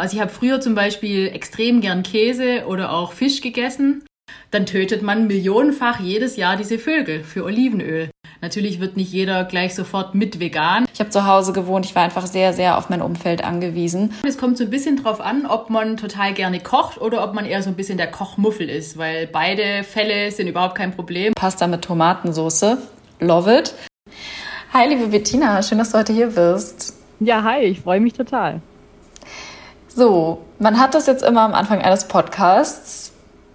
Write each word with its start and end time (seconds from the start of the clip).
Also 0.00 0.14
ich 0.14 0.20
habe 0.20 0.30
früher 0.30 0.60
zum 0.60 0.76
Beispiel 0.76 1.26
extrem 1.26 1.80
gern 1.80 2.04
Käse 2.04 2.66
oder 2.68 2.92
auch 2.92 3.12
Fisch 3.12 3.40
gegessen. 3.40 4.04
Dann 4.52 4.64
tötet 4.64 5.02
man 5.02 5.26
millionenfach 5.26 5.98
jedes 5.98 6.36
Jahr 6.36 6.56
diese 6.56 6.78
Vögel 6.78 7.24
für 7.24 7.44
Olivenöl. 7.44 8.08
Natürlich 8.40 8.78
wird 8.78 8.96
nicht 8.96 9.12
jeder 9.12 9.42
gleich 9.42 9.74
sofort 9.74 10.14
mit 10.14 10.38
vegan. 10.38 10.86
Ich 10.94 11.00
habe 11.00 11.10
zu 11.10 11.26
Hause 11.26 11.52
gewohnt, 11.52 11.84
ich 11.84 11.96
war 11.96 12.04
einfach 12.04 12.28
sehr, 12.28 12.52
sehr 12.52 12.78
auf 12.78 12.90
mein 12.90 13.02
Umfeld 13.02 13.42
angewiesen. 13.42 14.14
Es 14.24 14.38
kommt 14.38 14.56
so 14.56 14.62
ein 14.62 14.70
bisschen 14.70 15.02
drauf 15.02 15.20
an, 15.20 15.46
ob 15.46 15.68
man 15.68 15.96
total 15.96 16.32
gerne 16.32 16.60
kocht 16.60 17.00
oder 17.00 17.24
ob 17.24 17.34
man 17.34 17.44
eher 17.44 17.64
so 17.64 17.68
ein 17.68 17.74
bisschen 17.74 17.98
der 17.98 18.08
Kochmuffel 18.08 18.70
ist, 18.70 18.98
weil 18.98 19.26
beide 19.26 19.82
Fälle 19.82 20.30
sind 20.30 20.46
überhaupt 20.46 20.76
kein 20.76 20.92
Problem. 20.92 21.32
Pasta 21.34 21.66
mit 21.66 21.82
Tomatensauce, 21.82 22.76
love 23.18 23.52
it. 23.52 23.74
Hi, 24.72 24.88
liebe 24.88 25.08
Bettina, 25.08 25.60
schön, 25.60 25.78
dass 25.78 25.90
du 25.90 25.98
heute 25.98 26.12
hier 26.12 26.28
bist. 26.28 26.94
Ja, 27.18 27.42
hi, 27.42 27.62
ich 27.62 27.80
freue 27.80 27.98
mich 27.98 28.12
total. 28.12 28.62
So, 29.98 30.38
man 30.60 30.78
hat 30.78 30.94
das 30.94 31.08
jetzt 31.08 31.24
immer 31.24 31.40
am 31.40 31.54
Anfang 31.54 31.80
eines 31.80 32.06
Podcasts, 32.06 33.12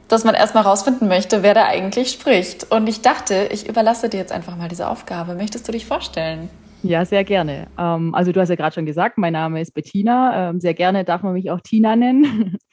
dass 0.09 0.25
man 0.25 0.35
erstmal 0.35 0.63
rausfinden 0.63 1.07
möchte, 1.07 1.41
wer 1.41 1.53
da 1.53 1.67
eigentlich 1.67 2.09
spricht. 2.11 2.69
Und 2.69 2.89
ich 2.89 3.01
dachte, 3.01 3.47
ich 3.49 3.69
überlasse 3.69 4.09
dir 4.09 4.17
jetzt 4.17 4.33
einfach 4.33 4.57
mal 4.57 4.67
diese 4.67 4.89
Aufgabe. 4.89 5.35
Möchtest 5.35 5.65
du 5.65 5.71
dich 5.71 5.85
vorstellen? 5.85 6.49
Ja, 6.81 7.05
sehr 7.05 7.23
gerne. 7.23 7.67
Ähm, 7.79 8.13
also 8.13 8.33
du 8.33 8.41
hast 8.41 8.49
ja 8.49 8.55
gerade 8.55 8.75
schon 8.75 8.85
gesagt, 8.85 9.17
mein 9.17 9.31
Name 9.31 9.61
ist 9.61 9.73
Bettina. 9.73 10.49
Ähm, 10.49 10.59
sehr 10.59 10.73
gerne 10.73 11.05
darf 11.05 11.23
man 11.23 11.31
mich 11.31 11.49
auch 11.49 11.61
Tina 11.61 11.95
nennen. 11.95 12.57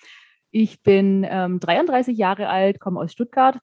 Ich 0.52 0.82
bin 0.82 1.22
33 1.22 2.08
ähm, 2.08 2.14
Jahre 2.16 2.48
alt, 2.48 2.80
komme 2.80 2.98
aus 2.98 3.12
Stuttgart. 3.12 3.56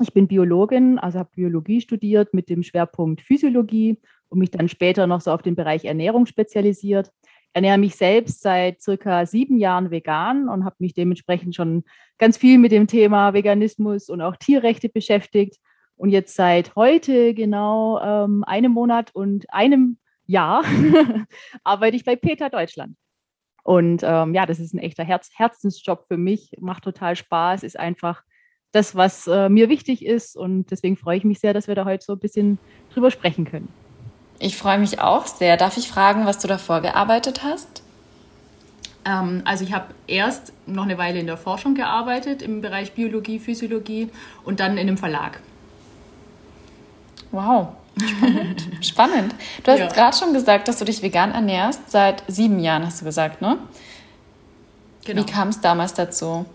Ich 0.00 0.14
bin 0.14 0.28
Biologin, 0.28 0.98
also 0.98 1.18
habe 1.18 1.28
Biologie 1.36 1.82
studiert 1.82 2.32
mit 2.32 2.48
dem 2.48 2.62
Schwerpunkt 2.62 3.20
Physiologie 3.20 4.00
und 4.30 4.38
mich 4.38 4.50
dann 4.50 4.70
später 4.70 5.06
noch 5.06 5.20
so 5.20 5.30
auf 5.30 5.42
den 5.42 5.56
Bereich 5.56 5.84
Ernährung 5.84 6.24
spezialisiert 6.24 7.10
ernähre 7.52 7.78
mich 7.78 7.96
selbst 7.96 8.42
seit 8.42 8.80
circa 8.80 9.26
sieben 9.26 9.58
Jahren 9.58 9.90
vegan 9.90 10.48
und 10.48 10.64
habe 10.64 10.76
mich 10.78 10.94
dementsprechend 10.94 11.54
schon 11.54 11.84
ganz 12.18 12.36
viel 12.36 12.58
mit 12.58 12.72
dem 12.72 12.86
Thema 12.86 13.34
Veganismus 13.34 14.08
und 14.08 14.20
auch 14.20 14.36
Tierrechte 14.36 14.88
beschäftigt. 14.88 15.58
Und 15.96 16.10
jetzt 16.10 16.34
seit 16.34 16.74
heute 16.74 17.34
genau 17.34 18.00
ähm, 18.00 18.44
einem 18.44 18.72
Monat 18.72 19.14
und 19.14 19.52
einem 19.52 19.98
Jahr 20.26 20.64
arbeite 21.64 21.96
ich 21.96 22.04
bei 22.04 22.16
Peter 22.16 22.48
Deutschland. 22.50 22.96
Und 23.64 24.02
ähm, 24.02 24.34
ja, 24.34 24.46
das 24.46 24.58
ist 24.58 24.74
ein 24.74 24.78
echter 24.78 25.04
Herz 25.04 25.30
Herzensjob 25.34 26.06
für 26.08 26.16
mich, 26.16 26.52
macht 26.60 26.84
total 26.84 27.14
Spaß, 27.14 27.62
ist 27.62 27.78
einfach 27.78 28.22
das, 28.72 28.96
was 28.96 29.26
äh, 29.28 29.48
mir 29.48 29.68
wichtig 29.68 30.04
ist. 30.04 30.36
Und 30.36 30.70
deswegen 30.70 30.96
freue 30.96 31.18
ich 31.18 31.24
mich 31.24 31.38
sehr, 31.38 31.54
dass 31.54 31.68
wir 31.68 31.74
da 31.74 31.84
heute 31.84 32.04
so 32.04 32.14
ein 32.14 32.18
bisschen 32.18 32.58
drüber 32.92 33.10
sprechen 33.10 33.44
können. 33.44 33.81
Ich 34.42 34.56
freue 34.56 34.78
mich 34.78 34.98
auch 34.98 35.26
sehr. 35.26 35.56
Darf 35.56 35.76
ich 35.76 35.88
fragen, 35.88 36.26
was 36.26 36.38
du 36.40 36.48
davor 36.48 36.80
gearbeitet 36.80 37.44
hast? 37.44 37.84
Ähm, 39.04 39.42
also 39.44 39.64
ich 39.64 39.72
habe 39.72 39.94
erst 40.08 40.52
noch 40.66 40.82
eine 40.82 40.98
Weile 40.98 41.20
in 41.20 41.26
der 41.26 41.36
Forschung 41.36 41.76
gearbeitet 41.76 42.42
im 42.42 42.60
Bereich 42.60 42.92
Biologie, 42.92 43.38
Physiologie 43.38 44.10
und 44.42 44.58
dann 44.58 44.72
in 44.72 44.88
einem 44.88 44.98
Verlag. 44.98 45.38
Wow, 47.30 47.68
spannend. 48.04 48.68
spannend. 48.84 49.34
Du 49.62 49.70
hast 49.70 49.78
ja. 49.78 49.86
gerade 49.86 50.16
schon 50.16 50.32
gesagt, 50.32 50.66
dass 50.66 50.78
du 50.78 50.84
dich 50.84 51.02
vegan 51.02 51.30
ernährst. 51.30 51.92
Seit 51.92 52.24
sieben 52.26 52.58
Jahren 52.58 52.84
hast 52.84 53.00
du 53.00 53.04
gesagt, 53.04 53.42
ne? 53.42 53.58
Genau. 55.04 55.22
Wie 55.22 55.26
kam 55.26 55.48
es 55.48 55.60
damals 55.60 55.94
dazu? 55.94 56.46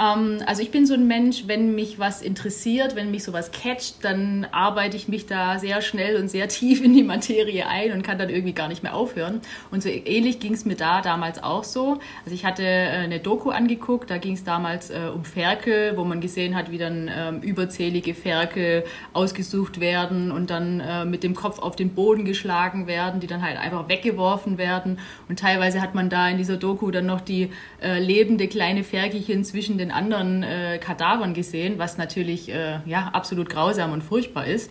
Ähm, 0.00 0.42
also 0.46 0.62
ich 0.62 0.70
bin 0.70 0.86
so 0.86 0.94
ein 0.94 1.06
Mensch, 1.06 1.44
wenn 1.46 1.74
mich 1.74 1.98
was 1.98 2.22
interessiert, 2.22 2.96
wenn 2.96 3.10
mich 3.10 3.24
sowas 3.24 3.50
catcht, 3.52 3.96
dann 4.02 4.46
arbeite 4.50 4.96
ich 4.96 5.08
mich 5.08 5.26
da 5.26 5.58
sehr 5.58 5.82
schnell 5.82 6.16
und 6.16 6.28
sehr 6.28 6.48
tief 6.60 6.82
in 6.82 6.94
die 6.94 7.02
Materie 7.02 7.66
ein 7.66 7.92
und 7.92 8.02
kann 8.02 8.18
dann 8.18 8.30
irgendwie 8.30 8.54
gar 8.54 8.68
nicht 8.68 8.82
mehr 8.82 8.94
aufhören. 8.94 9.40
Und 9.70 9.82
so 9.82 9.88
ähnlich 9.88 10.40
ging 10.40 10.54
es 10.54 10.64
mir 10.64 10.76
da 10.76 11.02
damals 11.02 11.42
auch 11.42 11.64
so. 11.64 11.98
Also 12.24 12.34
ich 12.34 12.44
hatte 12.44 12.62
äh, 12.64 12.88
eine 12.88 13.20
Doku 13.20 13.50
angeguckt, 13.50 14.10
da 14.10 14.18
ging 14.18 14.34
es 14.34 14.44
damals 14.44 14.90
äh, 14.90 15.10
um 15.14 15.24
Ferkel, 15.24 15.96
wo 15.96 16.04
man 16.04 16.20
gesehen 16.20 16.56
hat, 16.56 16.70
wie 16.70 16.78
dann 16.78 17.10
ähm, 17.14 17.42
überzählige 17.42 18.14
Ferkel 18.14 18.84
ausgesucht 19.12 19.80
werden 19.80 20.32
und 20.32 20.50
dann 20.50 20.80
äh, 20.80 21.04
mit 21.04 21.22
dem 21.22 21.34
Kopf 21.34 21.58
auf 21.58 21.76
den 21.76 21.90
Boden 21.90 22.24
geschlagen 22.24 22.86
werden, 22.86 23.20
die 23.20 23.26
dann 23.26 23.42
halt 23.42 23.58
einfach 23.58 23.88
weggeworfen 23.88 24.56
werden. 24.56 24.98
Und 25.28 25.38
teilweise 25.38 25.82
hat 25.82 25.94
man 25.94 26.08
da 26.08 26.28
in 26.28 26.38
dieser 26.38 26.56
Doku 26.56 26.90
dann 26.90 27.06
noch 27.06 27.20
die 27.20 27.50
äh, 27.82 27.98
lebende 27.98 28.48
kleine 28.48 28.84
Ferkelchen 28.84 29.44
zwischen 29.44 29.76
den 29.76 29.89
anderen 29.90 30.42
äh, 30.42 30.78
Kadavern 30.78 31.34
gesehen, 31.34 31.78
was 31.78 31.98
natürlich 31.98 32.48
äh, 32.48 32.80
ja, 32.86 33.10
absolut 33.12 33.48
grausam 33.48 33.92
und 33.92 34.02
furchtbar 34.02 34.46
ist. 34.46 34.70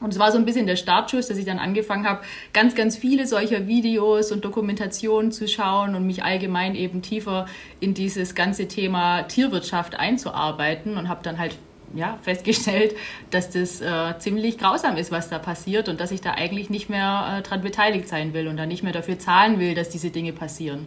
Und 0.00 0.12
es 0.12 0.18
war 0.18 0.30
so 0.30 0.38
ein 0.38 0.44
bisschen 0.44 0.66
der 0.66 0.76
Startschuss, 0.76 1.26
dass 1.26 1.38
ich 1.38 1.44
dann 1.44 1.58
angefangen 1.58 2.06
habe, 2.06 2.22
ganz, 2.52 2.74
ganz 2.74 2.96
viele 2.96 3.26
solcher 3.26 3.66
Videos 3.66 4.30
und 4.30 4.44
Dokumentationen 4.44 5.32
zu 5.32 5.48
schauen 5.48 5.94
und 5.94 6.06
mich 6.06 6.22
allgemein 6.22 6.76
eben 6.76 7.02
tiefer 7.02 7.46
in 7.80 7.94
dieses 7.94 8.34
ganze 8.34 8.68
Thema 8.68 9.22
Tierwirtschaft 9.22 9.98
einzuarbeiten 9.98 10.96
und 10.96 11.08
habe 11.08 11.20
dann 11.24 11.38
halt 11.38 11.56
ja, 11.94 12.18
festgestellt, 12.22 12.94
dass 13.30 13.50
das 13.50 13.80
äh, 13.80 14.18
ziemlich 14.18 14.58
grausam 14.58 14.96
ist, 14.96 15.10
was 15.10 15.30
da 15.30 15.38
passiert 15.38 15.88
und 15.88 16.00
dass 16.00 16.10
ich 16.10 16.20
da 16.20 16.32
eigentlich 16.32 16.70
nicht 16.70 16.88
mehr 16.88 17.38
äh, 17.38 17.42
dran 17.42 17.62
beteiligt 17.62 18.08
sein 18.08 18.34
will 18.34 18.46
und 18.46 18.56
da 18.56 18.66
nicht 18.66 18.82
mehr 18.82 18.92
dafür 18.92 19.18
zahlen 19.18 19.58
will, 19.58 19.74
dass 19.74 19.88
diese 19.88 20.10
Dinge 20.10 20.32
passieren. 20.32 20.86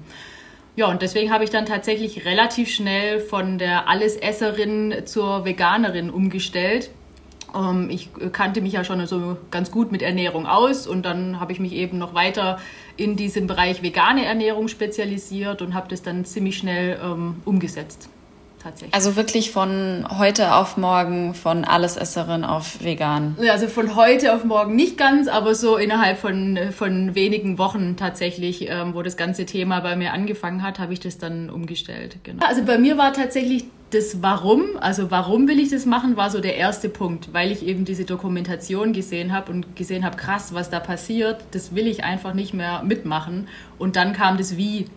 Ja, 0.75 0.87
und 0.87 1.01
deswegen 1.01 1.31
habe 1.31 1.43
ich 1.43 1.49
dann 1.49 1.65
tatsächlich 1.65 2.25
relativ 2.25 2.69
schnell 2.69 3.19
von 3.19 3.57
der 3.57 3.89
Allesesserin 3.89 5.03
zur 5.05 5.43
Veganerin 5.43 6.09
umgestellt. 6.09 6.91
Ähm, 7.53 7.89
ich 7.89 8.09
kannte 8.31 8.61
mich 8.61 8.73
ja 8.73 8.83
schon 8.83 9.05
so 9.05 9.37
ganz 9.51 9.71
gut 9.71 9.91
mit 9.91 10.01
Ernährung 10.01 10.45
aus 10.45 10.87
und 10.87 11.03
dann 11.03 11.39
habe 11.41 11.51
ich 11.51 11.59
mich 11.59 11.73
eben 11.73 11.97
noch 11.97 12.13
weiter 12.13 12.59
in 12.95 13.17
diesem 13.17 13.47
Bereich 13.47 13.83
vegane 13.83 14.23
Ernährung 14.23 14.69
spezialisiert 14.69 15.61
und 15.61 15.73
habe 15.73 15.89
das 15.89 16.03
dann 16.03 16.23
ziemlich 16.23 16.57
schnell 16.57 16.99
ähm, 17.03 17.41
umgesetzt 17.43 18.09
tatsächlich. 18.61 18.93
Also 18.93 19.15
wirklich 19.15 19.51
von 19.51 20.05
heute 20.17 20.55
auf 20.55 20.77
morgen 20.77 21.33
von 21.33 21.65
Allesesserin 21.65 22.43
auf 22.43 22.83
vegan. 22.83 23.35
Also 23.49 23.67
von 23.67 23.95
heute 23.95 24.33
auf 24.33 24.43
morgen 24.43 24.75
nicht 24.75 24.97
ganz, 24.97 25.27
aber 25.27 25.55
so 25.55 25.77
innerhalb 25.77 26.17
von, 26.17 26.57
von 26.75 27.15
wenigen 27.15 27.57
Wochen 27.57 27.97
tatsächlich, 27.97 28.69
ähm, 28.69 28.93
wo 28.93 29.01
das 29.01 29.17
ganze 29.17 29.45
Thema 29.45 29.79
bei 29.81 29.95
mir 29.95 30.13
angefangen 30.13 30.63
hat, 30.63 30.79
habe 30.79 30.93
ich 30.93 30.99
das 30.99 31.17
dann 31.17 31.49
umgestellt. 31.49 32.17
Genau. 32.23 32.45
Also 32.45 32.63
bei 32.63 32.77
mir 32.77 32.97
war 32.97 33.13
tatsächlich 33.13 33.65
das 33.91 34.21
Warum, 34.21 34.77
also 34.79 35.11
warum 35.11 35.47
will 35.47 35.59
ich 35.59 35.69
das 35.69 35.85
machen, 35.85 36.15
war 36.15 36.29
so 36.29 36.39
der 36.39 36.55
erste 36.55 36.87
Punkt, 36.87 37.33
weil 37.33 37.51
ich 37.51 37.65
eben 37.65 37.83
diese 37.83 38.05
Dokumentation 38.05 38.93
gesehen 38.93 39.33
habe 39.33 39.51
und 39.51 39.75
gesehen 39.75 40.05
habe, 40.05 40.15
krass, 40.15 40.53
was 40.53 40.69
da 40.69 40.79
passiert, 40.79 41.43
das 41.51 41.75
will 41.75 41.87
ich 41.87 42.03
einfach 42.03 42.33
nicht 42.33 42.53
mehr 42.53 42.83
mitmachen. 42.83 43.47
Und 43.77 43.97
dann 43.97 44.13
kam 44.13 44.37
das 44.37 44.55
Wie 44.55 44.87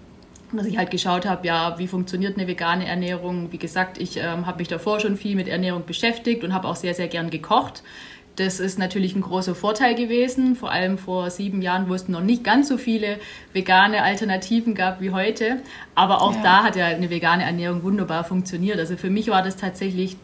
dass 0.57 0.67
ich 0.67 0.79
halt 0.79 0.91
geschaut 0.91 1.27
habe, 1.27 1.47
ja, 1.47 1.79
wie 1.79 1.87
funktioniert 1.87 2.37
eine 2.37 2.47
vegane 2.47 2.87
Ernährung. 2.87 3.53
Wie 3.53 3.59
gesagt, 3.59 3.99
ich 3.99 4.17
ähm, 4.17 4.47
habe 4.47 4.59
mich 4.59 4.69
davor 4.69 5.01
schon 5.01 5.17
viel 5.17 5.37
mit 5.37 5.49
Ernährung 5.49 5.85
beschäftigt 5.87 6.45
und 6.45 6.55
habe 6.55 6.69
auch 6.69 6.77
sehr, 6.77 6.95
sehr 6.95 7.09
gern 7.09 7.31
gekocht. 7.31 7.83
Das 8.37 8.59
ist 8.59 8.81
natürlich 8.81 9.15
ein 9.15 9.21
großer 9.21 9.55
Vorteil 9.55 9.95
gewesen, 9.95 10.57
vor 10.57 10.73
allem 10.73 10.99
vor 10.99 11.31
sieben 11.31 11.63
Jahren, 11.63 11.89
wo 11.89 11.95
es 11.95 12.09
noch 12.09 12.21
nicht 12.21 12.43
ganz 12.43 12.69
so 12.69 12.79
viele 12.79 13.19
vegane 13.53 14.03
Alternativen 14.03 14.75
gab 14.75 15.01
wie 15.01 15.13
heute. 15.13 15.63
Aber 15.95 16.21
auch 16.21 16.35
ja. 16.35 16.43
da 16.43 16.65
hat 16.65 16.75
ja 16.75 16.87
eine 16.87 17.11
vegane 17.11 17.45
Ernährung 17.45 17.85
wunderbar 17.85 18.25
funktioniert. 18.25 18.79
Also 18.79 18.97
für 18.97 19.11
mich 19.11 19.29
war 19.29 19.43
das 19.43 19.57
tatsächlich 19.57 20.17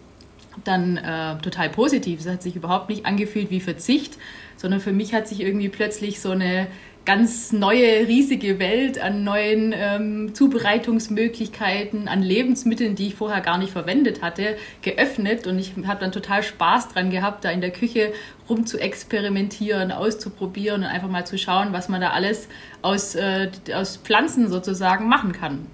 dann 0.64 0.96
äh, 0.96 1.36
total 1.38 1.70
positiv. 1.70 2.20
Es 2.20 2.26
hat 2.26 2.42
sich 2.42 2.56
überhaupt 2.56 2.88
nicht 2.88 3.06
angefühlt 3.06 3.50
wie 3.50 3.60
Verzicht, 3.60 4.18
sondern 4.56 4.80
für 4.80 4.92
mich 4.92 5.14
hat 5.14 5.28
sich 5.28 5.40
irgendwie 5.40 5.68
plötzlich 5.68 6.20
so 6.20 6.30
eine 6.30 6.66
ganz 7.10 7.50
neue, 7.50 8.06
riesige 8.06 8.60
Welt 8.60 9.00
an 9.00 9.24
neuen 9.24 9.74
ähm, 9.76 10.32
Zubereitungsmöglichkeiten, 10.32 12.06
an 12.06 12.22
Lebensmitteln, 12.22 12.94
die 12.94 13.08
ich 13.08 13.16
vorher 13.16 13.40
gar 13.40 13.58
nicht 13.58 13.72
verwendet 13.72 14.22
hatte, 14.22 14.56
geöffnet. 14.82 15.48
Und 15.48 15.58
ich 15.58 15.72
habe 15.88 15.98
dann 15.98 16.12
total 16.12 16.44
Spaß 16.44 16.90
dran 16.90 17.10
gehabt, 17.10 17.44
da 17.44 17.50
in 17.50 17.60
der 17.60 17.72
Küche 17.72 18.12
rum 18.48 18.64
zu 18.64 18.78
experimentieren, 18.78 19.90
auszuprobieren 19.90 20.82
und 20.82 20.86
einfach 20.86 21.08
mal 21.08 21.26
zu 21.26 21.36
schauen, 21.36 21.72
was 21.72 21.88
man 21.88 22.00
da 22.00 22.10
alles 22.10 22.46
aus, 22.80 23.16
äh, 23.16 23.50
aus 23.74 23.96
Pflanzen 23.96 24.48
sozusagen 24.48 25.08
machen 25.08 25.32
kann 25.32 25.66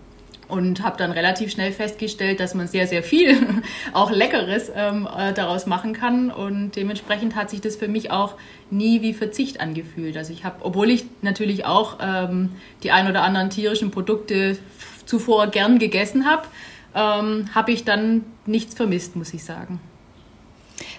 und 0.48 0.82
habe 0.82 0.96
dann 0.96 1.10
relativ 1.10 1.50
schnell 1.50 1.72
festgestellt, 1.72 2.40
dass 2.40 2.54
man 2.54 2.66
sehr, 2.68 2.86
sehr 2.86 3.02
viel 3.02 3.36
auch 3.92 4.10
Leckeres 4.10 4.70
ähm, 4.74 5.08
äh, 5.16 5.32
daraus 5.32 5.66
machen 5.66 5.92
kann 5.92 6.30
und 6.30 6.72
dementsprechend 6.76 7.34
hat 7.34 7.50
sich 7.50 7.60
das 7.60 7.76
für 7.76 7.88
mich 7.88 8.10
auch 8.10 8.34
nie 8.70 9.02
wie 9.02 9.12
Verzicht 9.12 9.60
angefühlt. 9.60 10.16
Also 10.16 10.32
ich 10.32 10.44
habe, 10.44 10.56
obwohl 10.60 10.90
ich 10.90 11.06
natürlich 11.22 11.66
auch 11.66 11.98
ähm, 12.00 12.50
die 12.82 12.92
ein 12.92 13.08
oder 13.08 13.22
anderen 13.22 13.50
tierischen 13.50 13.90
Produkte 13.90 14.56
zuvor 15.04 15.48
gern 15.48 15.78
gegessen 15.78 16.26
habe, 16.26 16.46
ähm, 16.94 17.48
habe 17.54 17.72
ich 17.72 17.84
dann 17.84 18.24
nichts 18.46 18.74
vermisst, 18.74 19.16
muss 19.16 19.34
ich 19.34 19.44
sagen. 19.44 19.80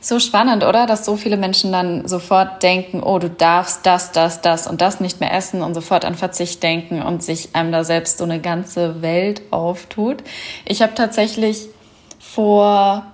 So 0.02 0.20
spannend, 0.20 0.64
oder? 0.64 0.86
Dass 0.86 1.06
so 1.06 1.18
viele 1.18 1.38
Menschen 1.38 1.72
dann 1.72 2.08
sofort 2.08 2.64
denken, 2.64 3.02
oh, 3.04 3.20
du 3.20 3.30
darfst 3.30 3.86
das, 3.86 4.12
das, 4.12 4.42
das 4.42 4.68
und 4.68 4.82
das 4.82 5.00
nicht 5.00 5.20
mehr 5.20 5.34
essen 5.34 5.62
und 5.62 5.74
sofort 5.74 6.06
an 6.06 6.16
Verzicht 6.16 6.64
denken 6.64 7.02
und 7.02 7.24
sich 7.24 7.56
einem 7.56 7.72
da 7.72 7.84
selbst 7.84 8.18
so 8.18 8.24
eine 8.24 8.40
ganze 8.40 9.02
Welt 9.02 9.42
auftut. 9.52 10.24
Ich 10.66 10.82
habe 10.82 10.96
tatsächlich 10.96 11.68
vor 12.20 13.06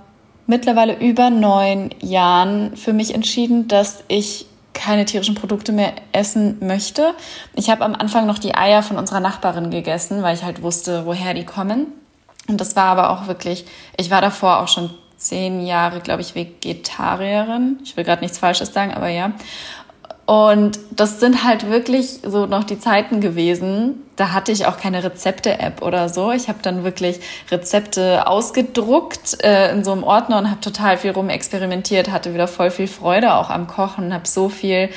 mittlerweile 0.47 0.99
über 0.99 1.29
neun 1.29 1.89
Jahren 2.01 2.75
für 2.75 2.93
mich 2.93 3.13
entschieden, 3.13 3.67
dass 3.67 4.03
ich 4.07 4.45
keine 4.73 5.05
tierischen 5.05 5.35
Produkte 5.35 5.71
mehr 5.71 5.93
essen 6.11 6.57
möchte. 6.59 7.13
Ich 7.55 7.69
habe 7.69 7.85
am 7.85 7.95
Anfang 7.95 8.25
noch 8.25 8.39
die 8.39 8.55
Eier 8.55 8.83
von 8.83 8.97
unserer 8.97 9.19
Nachbarin 9.19 9.69
gegessen, 9.69 10.23
weil 10.23 10.35
ich 10.35 10.43
halt 10.43 10.61
wusste, 10.61 11.05
woher 11.05 11.33
die 11.33 11.45
kommen. 11.45 11.87
Und 12.47 12.59
das 12.59 12.75
war 12.75 12.85
aber 12.85 13.11
auch 13.11 13.27
wirklich, 13.27 13.65
ich 13.97 14.09
war 14.09 14.21
davor 14.21 14.61
auch 14.61 14.67
schon 14.67 14.89
zehn 15.23 15.65
Jahre, 15.65 15.99
glaube 15.99 16.21
ich, 16.21 16.35
Vegetarierin. 16.35 17.79
Ich 17.83 17.97
will 17.97 18.03
gerade 18.03 18.21
nichts 18.21 18.37
Falsches 18.37 18.73
sagen, 18.73 18.93
aber 18.93 19.07
ja. 19.07 19.31
Und 20.25 20.79
das 20.91 21.19
sind 21.19 21.43
halt 21.43 21.69
wirklich 21.69 22.19
so 22.25 22.45
noch 22.45 22.63
die 22.63 22.79
Zeiten 22.79 23.19
gewesen. 23.19 24.03
Da 24.15 24.31
hatte 24.31 24.53
ich 24.53 24.65
auch 24.65 24.77
keine 24.77 25.03
Rezepte-App 25.03 25.81
oder 25.81 26.07
so. 26.07 26.31
Ich 26.31 26.47
habe 26.47 26.59
dann 26.61 26.85
wirklich 26.85 27.19
Rezepte 27.51 28.25
ausgedruckt 28.25 29.43
äh, 29.43 29.71
in 29.73 29.83
so 29.83 29.91
einem 29.91 30.03
Ordner 30.03 30.37
und 30.37 30.49
habe 30.49 30.61
total 30.61 30.97
viel 30.97 31.11
rumexperimentiert, 31.11 32.09
hatte 32.09 32.33
wieder 32.33 32.47
voll 32.47 32.71
viel 32.71 32.87
Freude 32.87 33.33
auch 33.33 33.49
am 33.49 33.67
Kochen, 33.67 34.13
habe 34.13 34.27
so 34.27 34.47
viel 34.47 34.89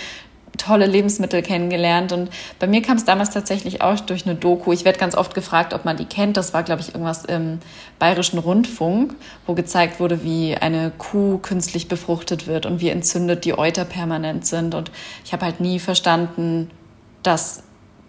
tolle 0.57 0.87
Lebensmittel 0.87 1.43
kennengelernt. 1.43 2.13
Und 2.13 2.31
bei 2.59 2.67
mir 2.67 2.83
kam 2.83 2.97
es 2.97 3.05
damals 3.05 3.31
tatsächlich 3.31 3.83
auch 3.83 3.99
durch 4.01 4.27
eine 4.27 4.35
Doku. 4.35 4.73
Ich 4.73 4.85
werde 4.85 4.99
ganz 4.99 5.15
oft 5.15 5.35
gefragt, 5.35 5.75
ob 5.75 5.85
man 5.85 5.97
die 5.97 6.05
kennt. 6.05 6.37
Das 6.37 6.55
war, 6.55 6.63
glaube 6.63 6.83
ich, 6.83 6.89
irgendwas 6.89 7.25
im 7.25 7.59
Bayerischen 7.99 8.39
Rundfunk, 8.39 9.15
wo 9.47 9.55
gezeigt 9.55 10.01
wurde, 10.01 10.23
wie 10.23 10.57
eine 10.57 10.93
Kuh 10.97 11.39
künstlich 11.39 11.89
befruchtet 11.89 12.47
wird 12.47 12.67
und 12.67 12.81
wie 12.81 12.91
entzündet 12.91 13.45
die 13.45 13.57
Euter 13.57 13.85
permanent 13.85 14.47
sind. 14.47 14.75
Und 14.75 14.91
ich 15.25 15.33
habe 15.33 15.45
halt 15.45 15.61
nie 15.61 15.79
verstanden, 15.79 16.71
dass 17.23 17.63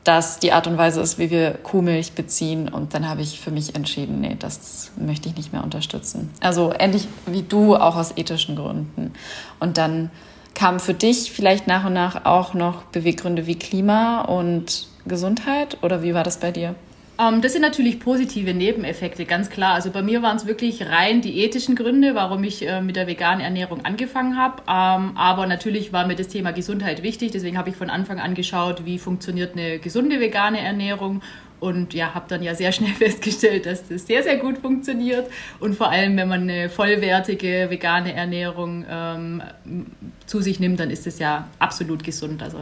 das 0.07 0.39
die 0.39 0.53
Art 0.53 0.67
und 0.67 0.77
Weise 0.77 1.01
ist, 1.01 1.19
wie 1.19 1.29
wir 1.29 1.51
Kuhmilch 1.51 2.13
beziehen. 2.13 2.69
Und 2.69 2.93
dann 2.93 3.09
habe 3.09 3.21
ich 3.21 3.41
für 3.41 3.51
mich 3.51 3.75
entschieden, 3.75 4.21
nee, 4.21 4.37
das 4.39 4.91
möchte 4.95 5.27
ich 5.27 5.35
nicht 5.35 5.51
mehr 5.51 5.63
unterstützen. 5.63 6.31
Also 6.39 6.73
ähnlich 6.77 7.07
wie 7.25 7.41
du, 7.41 7.75
auch 7.75 7.97
aus 7.97 8.15
ethischen 8.15 8.55
Gründen. 8.55 9.13
Und 9.59 9.77
dann 9.77 10.09
kamen 10.57 10.79
für 10.79 10.95
dich 10.95 11.31
vielleicht 11.31 11.67
nach 11.67 11.85
und 11.85 11.93
nach 11.93 12.25
auch 12.25 12.55
noch 12.55 12.81
Beweggründe 12.85 13.45
wie 13.45 13.59
Klima 13.59 14.21
und 14.21 14.87
Gesundheit 15.05 15.77
oder 15.83 16.01
wie 16.01 16.15
war 16.15 16.23
das 16.23 16.39
bei 16.39 16.51
dir? 16.51 16.73
Ähm, 17.19 17.41
das 17.41 17.53
sind 17.53 17.61
natürlich 17.61 17.99
positive 17.99 18.55
Nebeneffekte, 18.55 19.25
ganz 19.25 19.51
klar. 19.51 19.75
Also 19.75 19.91
bei 19.91 20.01
mir 20.01 20.23
waren 20.23 20.37
es 20.37 20.47
wirklich 20.47 20.87
rein 20.89 21.21
die 21.21 21.43
ethischen 21.43 21.75
Gründe, 21.75 22.15
warum 22.15 22.43
ich 22.43 22.67
äh, 22.67 22.81
mit 22.81 22.95
der 22.95 23.05
veganen 23.05 23.41
Ernährung 23.41 23.85
angefangen 23.85 24.35
habe. 24.35 24.63
Ähm, 24.67 25.15
aber 25.15 25.45
natürlich 25.45 25.93
war 25.93 26.07
mir 26.07 26.15
das 26.15 26.27
Thema 26.27 26.51
Gesundheit 26.51 27.03
wichtig. 27.03 27.31
Deswegen 27.31 27.57
habe 27.57 27.69
ich 27.69 27.75
von 27.75 27.91
Anfang 27.91 28.19
an 28.19 28.33
geschaut, 28.33 28.83
wie 28.85 28.97
funktioniert 28.97 29.53
eine 29.53 29.77
gesunde 29.77 30.19
vegane 30.19 30.59
Ernährung 30.59 31.21
und 31.59 31.93
ja, 31.93 32.13
habe 32.13 32.25
dann 32.27 32.43
ja 32.43 32.55
sehr 32.55 32.71
schnell 32.71 32.93
festgestellt, 32.97 33.65
dass 33.65 33.87
das 33.87 34.07
sehr, 34.07 34.23
sehr 34.23 34.37
gut 34.37 34.59
funktioniert. 34.59 35.29
Und 35.59 35.75
vor 35.75 35.89
allem, 35.89 36.17
wenn 36.17 36.27
man 36.27 36.43
eine 36.43 36.69
vollwertige 36.69 37.67
vegane 37.69 38.13
Ernährung 38.13 38.85
ähm, 38.89 39.41
zu 40.25 40.41
sich 40.41 40.59
nimmt, 40.59 40.79
dann 40.79 40.91
ist 40.91 41.07
es 41.07 41.19
ja 41.19 41.47
absolut 41.59 42.03
gesund. 42.03 42.43
Also 42.43 42.59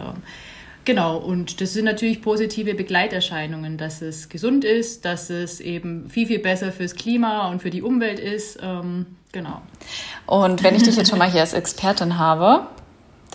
genau, 0.86 1.18
und 1.18 1.62
das 1.62 1.74
sind 1.74 1.86
natürlich 1.86 2.21
positive 2.21 2.74
Begleiterscheinungen, 2.74 3.77
dass 3.77 4.01
es 4.01 4.30
gesund 4.30 4.63
ist, 4.63 5.06
dass 5.06 5.30
es 5.30 5.59
eben 5.59 6.09
viel, 6.09 6.27
viel 6.27 6.39
besser 6.39 6.71
fürs 6.71 6.95
Klima 6.95 7.50
und 7.50 7.62
für 7.62 7.69
die 7.69 7.81
Umwelt 7.81 8.19
ist. 8.19 8.59
Ähm, 8.62 9.06
genau. 9.31 9.62
Und 10.25 10.63
wenn 10.63 10.75
ich 10.75 10.83
dich 10.83 10.95
jetzt 10.95 11.09
schon 11.09 11.19
mal 11.19 11.30
hier 11.30 11.41
als 11.41 11.53
Expertin 11.53 12.18
habe, 12.18 12.68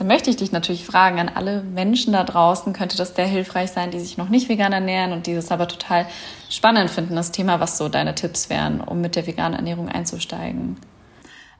dann 0.00 0.06
möchte 0.06 0.30
ich 0.30 0.36
dich 0.36 0.50
natürlich 0.50 0.86
fragen 0.86 1.20
an 1.20 1.28
alle 1.28 1.60
Menschen 1.60 2.14
da 2.14 2.24
draußen, 2.24 2.72
könnte 2.72 2.96
das 2.96 3.14
sehr 3.14 3.26
hilfreich 3.26 3.72
sein, 3.72 3.90
die 3.90 4.00
sich 4.00 4.16
noch 4.16 4.30
nicht 4.30 4.48
vegan 4.48 4.72
ernähren 4.72 5.12
und 5.12 5.26
dieses 5.26 5.52
aber 5.52 5.68
total 5.68 6.06
spannend 6.48 6.88
finden, 6.88 7.16
das 7.16 7.32
Thema, 7.32 7.60
was 7.60 7.76
so 7.76 7.90
deine 7.90 8.14
Tipps 8.14 8.48
wären, 8.48 8.80
um 8.80 9.02
mit 9.02 9.14
der 9.14 9.26
veganen 9.26 9.52
Ernährung 9.52 9.90
einzusteigen? 9.90 10.78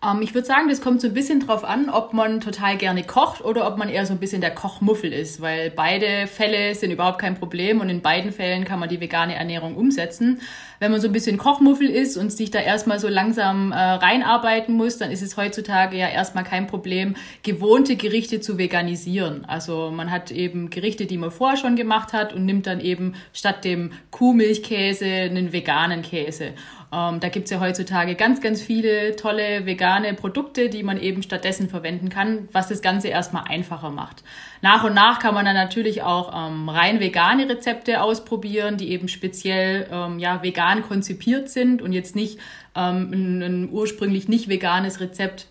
Ähm, 0.03 0.23
ich 0.23 0.35
würde 0.35 0.47
sagen, 0.47 0.69
das 0.69 0.81
kommt 0.81 1.01
so 1.01 1.09
ein 1.09 1.15
bisschen 1.15 1.41
drauf 1.41 1.65
an, 1.65 1.91
ob 1.91 2.15
man 2.15 2.41
total 2.41 2.77
gerne 2.77 3.05
kocht 3.05 3.45
oder 3.45 3.67
ob 3.67 3.77
man 3.77 3.89
eher 3.89 4.07
so 4.07 4.15
ein 4.15 4.19
bisschen 4.19 4.41
der 4.41 4.55
Kochmuffel 4.55 5.13
ist, 5.13 5.41
weil 5.41 5.71
beide 5.71 6.27
Fälle 6.27 6.75
sind 6.75 6.91
überhaupt 6.91 7.19
kein 7.19 7.35
Problem 7.35 7.81
und 7.81 7.91
in 7.91 8.01
beiden 8.01 8.33
Fällen 8.33 8.65
kann 8.65 8.81
man 8.81 8.89
die 8.89 9.01
vegane 9.01 9.35
Ernährung 9.35 9.77
umsetzen. 9.77 10.41
Wenn 10.79 10.91
man 10.93 11.03
so 11.03 11.09
ein 11.09 11.13
bisschen 11.13 11.37
Kochmuffel 11.37 11.91
ist 11.91 12.17
und 12.17 12.33
sich 12.33 12.51
da 12.51 12.59
erstmal 12.59 12.99
so 12.99 13.09
langsam 13.09 13.73
äh, 13.73 13.77
reinarbeiten 13.77 14.75
muss, 14.75 14.97
dann 14.97 15.11
ist 15.11 15.21
es 15.21 15.37
heutzutage 15.37 15.99
ja 15.99 16.09
erstmal 16.09 16.45
kein 16.45 16.67
Problem, 16.67 17.17
gewohnte 17.43 17.97
Gerichte 17.97 18.41
zu 18.41 18.57
veganisieren. 18.57 19.45
Also 19.45 19.91
man 19.91 20.11
hat 20.11 20.31
eben 20.31 20.71
Gerichte, 20.71 21.05
die 21.05 21.19
man 21.19 21.31
vorher 21.31 21.59
schon 21.59 21.77
gemacht 21.77 22.15
hat 22.15 22.33
und 22.33 22.47
nimmt 22.47 22.67
dann 22.67 22.81
eben 22.81 23.15
statt 23.35 23.65
dem 23.65 23.93
Kuhmilchkäse 24.11 25.05
einen 25.05 25.53
veganen 25.53 26.01
Käse. 26.01 26.55
Ähm, 26.93 27.21
da 27.21 27.29
gibt's 27.29 27.51
ja 27.51 27.61
heutzutage 27.61 28.17
ganz, 28.17 28.41
ganz 28.41 28.61
viele 28.61 29.15
tolle 29.15 29.65
vegane 29.65 30.13
Produkte, 30.15 30.69
die 30.69 30.83
man 30.83 30.99
eben 31.01 31.23
stattdessen 31.23 31.69
verwenden 31.69 32.09
kann, 32.09 32.49
was 32.53 32.69
das 32.69 32.83
Ganze 32.83 33.09
erstmal 33.09 33.45
einfacher 33.49 33.91
macht. 33.91 34.25
Nach 34.61 34.83
und 34.83 34.95
nach 34.95 35.21
kann 35.21 35.35
man 35.35 35.45
dann 35.45 35.55
natürlich 35.55 36.03
auch 36.03 36.33
ähm, 36.35 36.69
rein 36.69 36.99
vegane 36.99 37.49
Rezepte 37.49 38.03
ausprobieren, 38.03 38.77
die 38.77 38.91
eben 38.91 39.09
speziell 39.09 39.89
ähm, 39.93 40.19
ja, 40.19 40.43
vegan 40.43 40.83
konzipiert 40.83 41.49
sind 41.49 41.81
und 41.81 41.93
jetzt 41.93 42.17
nicht 42.17 42.39
ähm, 42.75 43.11
ein, 43.13 43.43
ein 43.43 43.69
ursprünglich 43.71 44.29
nicht 44.29 44.49
veganes 44.49 45.01
Rezept 45.01 45.47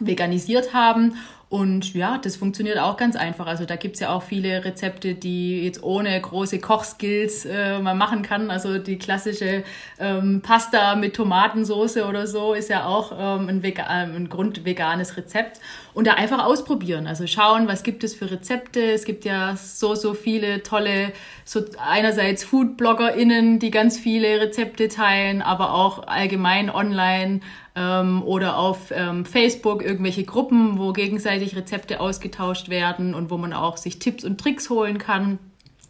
veganisiert 0.00 0.74
haben 0.74 1.14
und 1.50 1.94
ja, 1.94 2.16
das 2.16 2.36
funktioniert 2.36 2.78
auch 2.78 2.96
ganz 2.96 3.16
einfach. 3.16 3.48
Also 3.48 3.64
da 3.64 3.74
gibt's 3.74 3.98
ja 3.98 4.10
auch 4.10 4.22
viele 4.22 4.64
Rezepte, 4.64 5.16
die 5.16 5.64
jetzt 5.64 5.82
ohne 5.82 6.18
große 6.20 6.60
Kochskills 6.60 7.44
äh, 7.44 7.80
man 7.80 7.98
machen 7.98 8.22
kann. 8.22 8.52
Also 8.52 8.78
die 8.78 8.98
klassische 8.98 9.64
ähm, 9.98 10.42
Pasta 10.42 10.94
mit 10.94 11.16
Tomatensoße 11.16 12.06
oder 12.06 12.28
so 12.28 12.54
ist 12.54 12.70
ja 12.70 12.86
auch 12.86 13.10
ähm, 13.18 13.48
ein, 13.48 13.62
Vega 13.64 13.82
ein 13.82 14.28
grundveganes 14.28 15.16
Rezept. 15.16 15.58
Und 15.92 16.06
da 16.06 16.14
einfach 16.14 16.44
ausprobieren. 16.44 17.08
Also 17.08 17.26
schauen, 17.26 17.66
was 17.66 17.82
gibt 17.82 18.04
es 18.04 18.14
für 18.14 18.30
Rezepte. 18.30 18.92
Es 18.92 19.04
gibt 19.04 19.24
ja 19.24 19.56
so, 19.56 19.96
so 19.96 20.14
viele 20.14 20.62
tolle, 20.62 21.12
so 21.44 21.64
einerseits 21.84 22.44
Food-BloggerInnen, 22.44 23.58
die 23.58 23.72
ganz 23.72 23.98
viele 23.98 24.40
Rezepte 24.40 24.86
teilen, 24.86 25.42
aber 25.42 25.74
auch 25.74 26.06
allgemein 26.06 26.70
online 26.70 27.40
ähm, 27.80 28.22
oder 28.22 28.58
auf 28.58 28.92
ähm, 28.92 29.24
Facebook 29.24 29.82
irgendwelche 29.82 30.24
Gruppen, 30.24 30.78
wo 30.78 30.92
gegenseitig 30.92 31.56
Rezepte 31.56 32.00
ausgetauscht 32.00 32.68
werden 32.68 33.14
und 33.14 33.30
wo 33.30 33.38
man 33.38 33.54
auch 33.54 33.78
sich 33.78 33.98
Tipps 33.98 34.24
und 34.24 34.38
Tricks 34.38 34.68
holen 34.68 34.98
kann. 34.98 35.38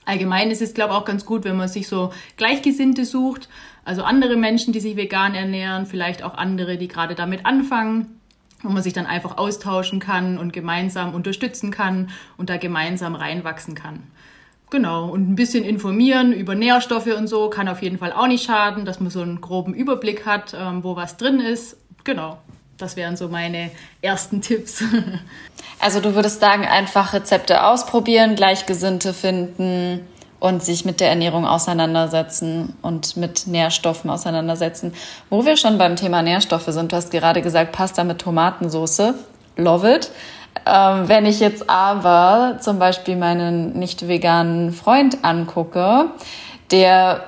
Allgemein 0.04 0.50
ist 0.50 0.62
es, 0.62 0.72
glaube 0.72 0.94
ich, 0.94 1.00
auch 1.00 1.04
ganz 1.04 1.26
gut, 1.26 1.44
wenn 1.44 1.56
man 1.56 1.68
sich 1.68 1.88
so 1.88 2.12
Gleichgesinnte 2.36 3.04
sucht, 3.04 3.48
also 3.84 4.02
andere 4.02 4.36
Menschen, 4.36 4.72
die 4.72 4.80
sich 4.80 4.96
vegan 4.96 5.34
ernähren, 5.34 5.86
vielleicht 5.86 6.22
auch 6.22 6.34
andere, 6.34 6.78
die 6.78 6.88
gerade 6.88 7.14
damit 7.14 7.44
anfangen 7.44 8.20
wo 8.62 8.68
man 8.68 8.82
sich 8.82 8.92
dann 8.92 9.06
einfach 9.06 9.38
austauschen 9.38 10.00
kann 10.00 10.36
und 10.36 10.52
gemeinsam 10.52 11.14
unterstützen 11.14 11.70
kann 11.70 12.10
und 12.36 12.50
da 12.50 12.56
gemeinsam 12.56 13.14
reinwachsen 13.14 13.74
kann. 13.74 14.02
Genau, 14.70 15.08
und 15.08 15.28
ein 15.28 15.34
bisschen 15.34 15.64
informieren 15.64 16.32
über 16.32 16.54
Nährstoffe 16.54 17.08
und 17.08 17.26
so 17.26 17.50
kann 17.50 17.68
auf 17.68 17.82
jeden 17.82 17.98
Fall 17.98 18.12
auch 18.12 18.28
nicht 18.28 18.44
schaden, 18.44 18.84
dass 18.84 19.00
man 19.00 19.10
so 19.10 19.20
einen 19.20 19.40
groben 19.40 19.74
Überblick 19.74 20.26
hat, 20.26 20.54
ähm, 20.54 20.84
wo 20.84 20.94
was 20.94 21.16
drin 21.16 21.40
ist. 21.40 21.76
Genau, 22.04 22.38
das 22.78 22.96
wären 22.96 23.16
so 23.16 23.28
meine 23.28 23.70
ersten 24.00 24.40
Tipps. 24.40 24.82
Also 25.82 26.00
du 26.00 26.14
würdest 26.14 26.40
sagen, 26.40 26.66
einfach 26.66 27.14
Rezepte 27.14 27.64
ausprobieren, 27.64 28.36
Gleichgesinnte 28.36 29.14
finden 29.14 30.06
und 30.38 30.62
sich 30.62 30.84
mit 30.84 31.00
der 31.00 31.08
Ernährung 31.08 31.46
auseinandersetzen 31.46 32.74
und 32.82 33.16
mit 33.16 33.46
Nährstoffen 33.46 34.10
auseinandersetzen. 34.10 34.92
Wo 35.30 35.46
wir 35.46 35.56
schon 35.56 35.78
beim 35.78 35.96
Thema 35.96 36.20
Nährstoffe 36.20 36.66
sind, 36.66 36.92
du 36.92 36.96
hast 36.96 37.10
gerade 37.10 37.40
gesagt, 37.40 37.72
Pasta 37.72 38.04
mit 38.04 38.18
Tomatensauce. 38.18 39.14
Love 39.56 39.94
it. 39.94 40.10
Ähm, 40.66 41.08
wenn 41.08 41.26
ich 41.26 41.40
jetzt 41.40 41.68
aber 41.68 42.58
zum 42.60 42.78
Beispiel 42.78 43.16
meinen 43.16 43.78
nicht 43.78 44.08
veganen 44.08 44.72
Freund 44.72 45.18
angucke, 45.22 46.06
der 46.70 47.24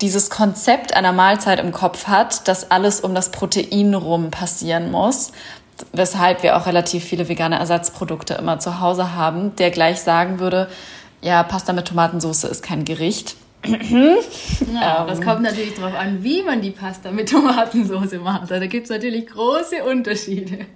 dieses 0.00 0.30
Konzept 0.30 0.94
einer 0.94 1.12
Mahlzeit 1.12 1.60
im 1.60 1.72
Kopf 1.72 2.06
hat, 2.06 2.48
dass 2.48 2.70
alles 2.70 3.00
um 3.00 3.14
das 3.14 3.30
Protein 3.30 3.94
rum 3.94 4.30
passieren 4.30 4.90
muss, 4.90 5.32
weshalb 5.92 6.42
wir 6.42 6.56
auch 6.56 6.66
relativ 6.66 7.04
viele 7.04 7.28
vegane 7.28 7.58
Ersatzprodukte 7.58 8.34
immer 8.34 8.58
zu 8.58 8.80
Hause 8.80 9.14
haben, 9.14 9.54
der 9.56 9.70
gleich 9.70 10.00
sagen 10.00 10.38
würde, 10.38 10.68
ja, 11.20 11.42
Pasta 11.42 11.72
mit 11.72 11.86
Tomatensauce 11.86 12.44
ist 12.44 12.62
kein 12.62 12.84
Gericht. 12.84 13.36
Ja, 13.62 15.04
das 15.06 15.18
ähm. 15.18 15.24
kommt 15.24 15.42
natürlich 15.42 15.74
darauf 15.74 15.94
an, 15.94 16.24
wie 16.24 16.42
man 16.42 16.62
die 16.62 16.70
Pasta 16.70 17.10
mit 17.10 17.28
Tomatensauce 17.30 18.14
macht. 18.22 18.42
Also 18.42 18.54
da 18.54 18.66
gibt 18.66 18.84
es 18.84 18.90
natürlich 18.90 19.26
große 19.26 19.84
Unterschiede. 19.84 20.66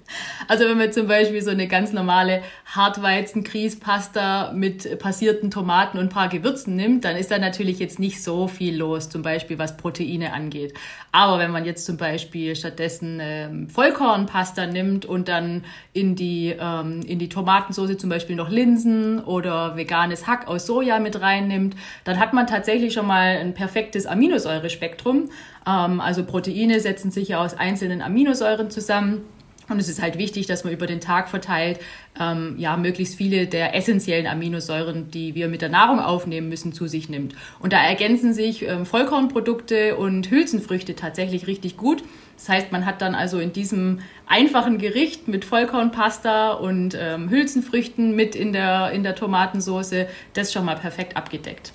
Also 0.49 0.64
wenn 0.64 0.76
man 0.76 0.93
zum 0.93 1.07
Beispiel 1.07 1.43
so 1.43 1.50
eine 1.50 1.67
ganz 1.67 1.93
normale 1.93 2.43
Hartweizen-Grießpasta 2.67 4.53
mit 4.53 4.99
passierten 4.99 5.50
Tomaten 5.50 5.99
und 5.99 6.05
ein 6.05 6.11
paar 6.11 6.29
Gewürzen 6.29 6.76
nimmt, 6.76 7.05
dann 7.05 7.17
ist 7.17 7.31
da 7.31 7.38
natürlich 7.38 7.79
jetzt 7.79 7.99
nicht 7.99 8.23
so 8.23 8.49
viel 8.49 8.76
los, 8.76 9.09
zum 9.09 9.23
Beispiel 9.23 9.59
was 9.59 9.76
Proteine 9.76 10.35
angeht. 10.35 10.75
Aber 11.11 11.38
wenn 11.38 11.50
man 11.50 11.64
jetzt 11.64 11.87
zum 11.87 11.97
Beispiel 11.97 12.55
stattdessen 12.55 13.19
ähm, 13.23 13.69
Vollkornpasta 13.71 14.67
nimmt 14.67 15.07
und 15.07 15.29
dann 15.29 15.64
in 15.93 16.17
die, 16.17 16.55
ähm, 16.59 17.00
in 17.07 17.19
die 17.19 17.29
Tomatensauce 17.29 17.97
zum 17.97 18.11
Beispiel 18.11 18.37
noch 18.37 18.50
Linsen 18.50 19.25
oder 19.25 19.76
veganes 19.76 20.26
Hack 20.26 20.49
aus 20.49 20.67
Soja 20.67 20.99
mit 20.99 21.21
reinnimmt, 21.21 21.76
dann 22.05 22.19
hat 22.19 22.33
man 22.33 22.47
tatsächlich 22.47 22.74
schon 22.90 23.07
mal 23.07 23.38
ein 23.38 23.54
perfektes 23.54 24.07
Aminosäurespektrum. 24.07 25.31
Ähm, 25.66 26.00
also 26.00 26.25
Proteine 26.25 26.81
setzen 26.81 27.11
sich 27.11 27.28
ja 27.28 27.43
aus 27.43 27.54
einzelnen 27.54 28.02
Aminosäuren 28.02 28.71
zusammen. 28.71 29.23
Und 29.69 29.78
es 29.78 29.88
ist 29.88 30.02
halt 30.02 30.19
wichtig, 30.19 30.47
dass 30.47 30.64
man 30.64 30.75
über 30.75 30.87
den 30.87 31.00
Tag 31.00 31.28
verteilt 31.28 31.81
ähm, 32.21 32.57
ja 32.59 32.76
möglichst 32.76 33.14
viele 33.16 33.47
der 33.47 33.75
essentiellen 33.75 34.26
Aminosäuren, 34.26 35.11
die 35.11 35.35
wir 35.35 35.49
mit 35.49 35.62
der 35.62 35.71
Nahrung 35.71 36.00
aufnehmen 36.00 36.49
müssen, 36.49 36.73
zu 36.73 36.87
sich 36.87 37.09
nimmt. 37.09 37.35
Und 37.61 37.73
da 37.73 37.83
ergänzen 37.83 38.35
sich 38.35 38.62
ähm, 38.62 38.85
Vollkornprodukte 38.85 39.97
und 39.97 40.31
Hülsenfrüchte 40.31 40.95
tatsächlich 40.95 41.47
richtig 41.47 41.76
gut. 41.76 42.02
Das 42.37 42.49
heißt, 42.49 42.73
man 42.73 42.85
hat 42.85 43.00
dann 43.00 43.14
also 43.14 43.38
in 43.38 43.52
diesem 43.52 44.00
einfachen 44.26 44.78
Gericht 44.78 45.28
mit 45.28 45.45
Vollkornpasta 45.45 46.52
und 46.52 46.97
ähm, 47.00 47.31
Hülsenfrüchten 47.31 48.14
mit 48.14 48.37
in 48.37 48.52
der, 48.52 48.90
in 48.90 49.02
der 49.02 49.14
Tomatensauce 49.14 50.07
das 50.35 50.52
schon 50.52 50.64
mal 50.66 50.76
perfekt 50.76 51.16
abgedeckt. 51.16 51.73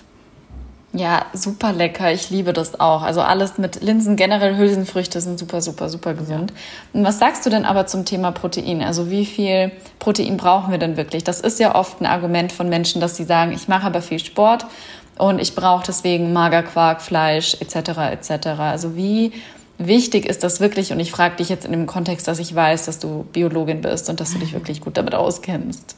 Ja, 0.92 1.26
super 1.32 1.72
lecker. 1.72 2.12
Ich 2.12 2.30
liebe 2.30 2.52
das 2.52 2.80
auch. 2.80 3.02
Also 3.02 3.20
alles 3.20 3.58
mit 3.58 3.80
Linsen, 3.80 4.16
generell 4.16 4.56
Hülsenfrüchte 4.56 5.20
sind 5.20 5.38
super, 5.38 5.60
super, 5.60 5.88
super 5.88 6.14
gesund. 6.14 6.52
Und 6.92 7.04
was 7.04 7.20
sagst 7.20 7.46
du 7.46 7.50
denn 7.50 7.64
aber 7.64 7.86
zum 7.86 8.04
Thema 8.04 8.32
Protein? 8.32 8.82
Also 8.82 9.08
wie 9.08 9.24
viel 9.24 9.70
Protein 10.00 10.36
brauchen 10.36 10.72
wir 10.72 10.78
denn 10.78 10.96
wirklich? 10.96 11.22
Das 11.22 11.40
ist 11.40 11.60
ja 11.60 11.76
oft 11.76 12.00
ein 12.00 12.06
Argument 12.06 12.50
von 12.50 12.68
Menschen, 12.68 13.00
dass 13.00 13.16
sie 13.16 13.22
sagen, 13.22 13.52
ich 13.52 13.68
mache 13.68 13.86
aber 13.86 14.02
viel 14.02 14.18
Sport 14.18 14.66
und 15.16 15.40
ich 15.40 15.54
brauche 15.54 15.84
deswegen 15.86 16.32
Magerquark, 16.32 17.02
Fleisch 17.02 17.56
etc. 17.60 17.76
etc. 18.10 18.46
Also 18.58 18.96
wie 18.96 19.32
wichtig 19.78 20.26
ist 20.26 20.42
das 20.42 20.58
wirklich? 20.58 20.92
Und 20.92 20.98
ich 20.98 21.12
frage 21.12 21.36
dich 21.36 21.48
jetzt 21.48 21.66
in 21.66 21.70
dem 21.70 21.86
Kontext, 21.86 22.26
dass 22.26 22.40
ich 22.40 22.52
weiß, 22.52 22.86
dass 22.86 22.98
du 22.98 23.26
Biologin 23.32 23.80
bist 23.80 24.10
und 24.10 24.18
dass 24.18 24.32
du 24.32 24.40
dich 24.40 24.52
wirklich 24.54 24.80
gut 24.80 24.96
damit 24.96 25.14
auskennst. 25.14 25.94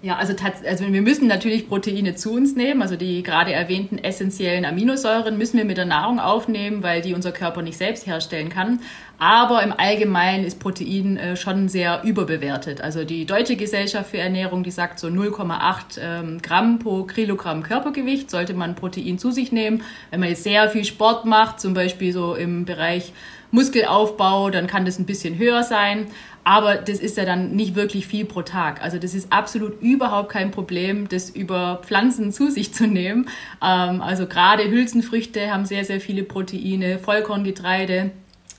Ja, 0.00 0.14
also, 0.16 0.32
also 0.64 0.92
wir 0.92 1.02
müssen 1.02 1.26
natürlich 1.26 1.68
Proteine 1.68 2.14
zu 2.14 2.32
uns 2.32 2.54
nehmen. 2.54 2.82
Also 2.82 2.94
die 2.94 3.24
gerade 3.24 3.52
erwähnten 3.52 3.98
essentiellen 3.98 4.64
Aminosäuren 4.64 5.36
müssen 5.36 5.58
wir 5.58 5.64
mit 5.64 5.76
der 5.76 5.86
Nahrung 5.86 6.20
aufnehmen, 6.20 6.84
weil 6.84 7.02
die 7.02 7.14
unser 7.14 7.32
Körper 7.32 7.62
nicht 7.62 7.76
selbst 7.76 8.06
herstellen 8.06 8.48
kann. 8.48 8.80
Aber 9.18 9.60
im 9.64 9.72
Allgemeinen 9.76 10.44
ist 10.44 10.60
Protein 10.60 11.16
äh, 11.16 11.36
schon 11.36 11.68
sehr 11.68 12.02
überbewertet. 12.04 12.80
Also 12.80 13.02
die 13.02 13.26
Deutsche 13.26 13.56
Gesellschaft 13.56 14.10
für 14.10 14.18
Ernährung, 14.18 14.62
die 14.62 14.70
sagt 14.70 15.00
so 15.00 15.08
0,8 15.08 15.98
ähm, 16.00 16.42
Gramm 16.42 16.78
pro 16.78 17.02
Kilogramm 17.02 17.64
Körpergewicht 17.64 18.30
sollte 18.30 18.54
man 18.54 18.76
Protein 18.76 19.18
zu 19.18 19.32
sich 19.32 19.50
nehmen. 19.50 19.82
Wenn 20.12 20.20
man 20.20 20.28
jetzt 20.28 20.44
sehr 20.44 20.70
viel 20.70 20.84
Sport 20.84 21.24
macht, 21.24 21.58
zum 21.58 21.74
Beispiel 21.74 22.12
so 22.12 22.36
im 22.36 22.64
Bereich 22.64 23.12
Muskelaufbau, 23.50 24.50
dann 24.50 24.68
kann 24.68 24.84
das 24.84 24.98
ein 24.98 25.06
bisschen 25.06 25.38
höher 25.38 25.64
sein. 25.64 26.06
Aber 26.48 26.76
das 26.76 26.98
ist 26.98 27.18
ja 27.18 27.26
dann 27.26 27.50
nicht 27.50 27.74
wirklich 27.74 28.06
viel 28.06 28.24
pro 28.24 28.40
Tag. 28.40 28.82
Also 28.82 28.96
das 28.98 29.12
ist 29.12 29.30
absolut 29.30 29.82
überhaupt 29.82 30.30
kein 30.30 30.50
Problem, 30.50 31.06
das 31.06 31.28
über 31.28 31.82
Pflanzen 31.84 32.32
zu 32.32 32.50
sich 32.50 32.72
zu 32.72 32.86
nehmen. 32.86 33.28
Ähm, 33.62 34.00
also 34.00 34.26
gerade 34.26 34.70
Hülsenfrüchte 34.70 35.52
haben 35.52 35.66
sehr, 35.66 35.84
sehr 35.84 36.00
viele 36.00 36.22
Proteine, 36.22 36.98
Vollkorngetreide. 37.00 38.12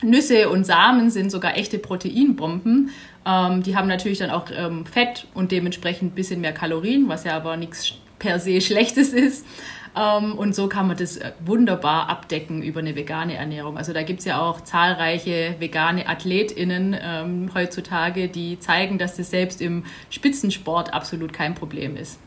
Nüsse 0.03 0.49
und 0.49 0.65
Samen 0.65 1.09
sind 1.09 1.31
sogar 1.31 1.57
echte 1.57 1.79
Proteinbomben. 1.79 2.91
Ähm, 3.25 3.63
die 3.63 3.75
haben 3.75 3.87
natürlich 3.87 4.19
dann 4.19 4.29
auch 4.29 4.45
ähm, 4.55 4.85
Fett 4.85 5.25
und 5.33 5.51
dementsprechend 5.51 6.11
ein 6.11 6.15
bisschen 6.15 6.41
mehr 6.41 6.53
Kalorien, 6.53 7.09
was 7.09 7.23
ja 7.23 7.35
aber 7.35 7.57
nichts 7.57 7.93
per 8.19 8.39
se 8.39 8.61
Schlechtes 8.61 9.13
ist. 9.13 9.47
Ähm, 9.95 10.37
und 10.37 10.55
so 10.55 10.67
kann 10.67 10.87
man 10.87 10.97
das 10.97 11.17
äh, 11.17 11.31
wunderbar 11.39 12.09
abdecken 12.09 12.61
über 12.61 12.79
eine 12.79 12.95
vegane 12.95 13.35
Ernährung. 13.35 13.77
Also 13.77 13.93
da 13.93 14.03
gibt 14.03 14.19
es 14.19 14.25
ja 14.25 14.41
auch 14.41 14.61
zahlreiche 14.61 15.55
vegane 15.59 16.07
AthletInnen 16.07 16.95
ähm, 17.01 17.51
heutzutage, 17.53 18.27
die 18.27 18.59
zeigen, 18.59 18.97
dass 18.97 19.17
das 19.17 19.29
selbst 19.29 19.61
im 19.61 19.85
Spitzensport 20.09 20.93
absolut 20.93 21.33
kein 21.33 21.55
Problem 21.55 21.95
ist. 21.95 22.19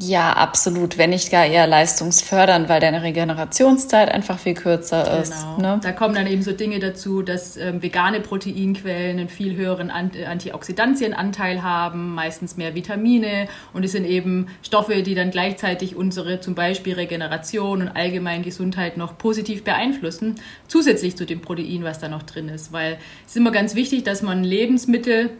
Ja, 0.00 0.32
absolut. 0.32 0.98
Wenn 0.98 1.10
nicht 1.10 1.30
gar 1.30 1.46
eher 1.46 1.68
leistungsfördernd, 1.68 2.68
weil 2.68 2.80
deine 2.80 3.02
Regenerationszeit 3.02 4.10
einfach 4.10 4.40
viel 4.40 4.54
kürzer 4.54 5.04
genau. 5.04 5.18
ist. 5.18 5.58
Ne? 5.58 5.80
Da 5.82 5.92
kommen 5.92 6.16
dann 6.16 6.26
eben 6.26 6.42
so 6.42 6.50
Dinge 6.52 6.80
dazu, 6.80 7.22
dass 7.22 7.56
ähm, 7.56 7.80
vegane 7.80 8.20
Proteinquellen 8.20 9.18
einen 9.18 9.28
viel 9.28 9.54
höheren 9.54 9.90
Antioxidantienanteil 9.90 11.62
haben, 11.62 12.14
meistens 12.14 12.56
mehr 12.56 12.74
Vitamine 12.74 13.46
und 13.72 13.84
es 13.84 13.92
sind 13.92 14.04
eben 14.04 14.48
Stoffe, 14.62 15.02
die 15.02 15.14
dann 15.14 15.30
gleichzeitig 15.30 15.94
unsere 15.94 16.40
zum 16.40 16.56
Beispiel 16.56 16.94
Regeneration 16.94 17.82
und 17.82 17.88
allgemein 17.88 18.42
Gesundheit 18.42 18.96
noch 18.96 19.16
positiv 19.16 19.62
beeinflussen, 19.62 20.34
zusätzlich 20.66 21.16
zu 21.16 21.24
dem 21.24 21.40
Protein, 21.40 21.84
was 21.84 22.00
da 22.00 22.08
noch 22.08 22.24
drin 22.24 22.48
ist. 22.48 22.72
Weil 22.72 22.98
es 23.24 23.30
ist 23.30 23.36
immer 23.36 23.52
ganz 23.52 23.76
wichtig, 23.76 24.02
dass 24.02 24.22
man 24.22 24.42
Lebensmittel 24.42 25.30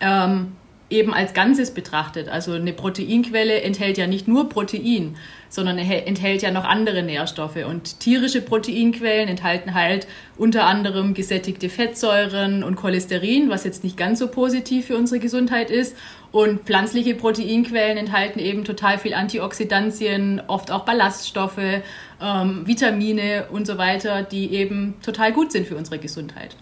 ähm, 0.00 0.52
eben 0.90 1.14
als 1.14 1.34
Ganzes 1.34 1.72
betrachtet. 1.72 2.28
Also 2.28 2.52
eine 2.52 2.72
Proteinquelle 2.72 3.62
enthält 3.62 3.98
ja 3.98 4.06
nicht 4.06 4.28
nur 4.28 4.48
Protein, 4.48 5.16
sondern 5.48 5.78
enthält 5.78 6.42
ja 6.42 6.50
noch 6.50 6.64
andere 6.64 7.02
Nährstoffe. 7.02 7.64
Und 7.68 8.00
tierische 8.00 8.40
Proteinquellen 8.40 9.28
enthalten 9.28 9.74
halt 9.74 10.06
unter 10.36 10.66
anderem 10.66 11.14
gesättigte 11.14 11.68
Fettsäuren 11.68 12.62
und 12.62 12.76
Cholesterin, 12.76 13.48
was 13.48 13.64
jetzt 13.64 13.84
nicht 13.84 13.96
ganz 13.96 14.18
so 14.18 14.28
positiv 14.28 14.86
für 14.86 14.96
unsere 14.96 15.20
Gesundheit 15.20 15.70
ist. 15.70 15.96
Und 16.32 16.62
pflanzliche 16.62 17.14
Proteinquellen 17.14 17.96
enthalten 17.96 18.40
eben 18.40 18.64
total 18.64 18.98
viel 18.98 19.14
Antioxidantien, 19.14 20.42
oft 20.48 20.70
auch 20.70 20.84
Ballaststoffe, 20.84 21.82
ähm, 22.20 22.66
Vitamine 22.66 23.46
und 23.50 23.66
so 23.66 23.78
weiter, 23.78 24.22
die 24.22 24.52
eben 24.52 24.94
total 25.02 25.32
gut 25.32 25.52
sind 25.52 25.66
für 25.68 25.76
unsere 25.76 25.98
Gesundheit. 25.98 26.56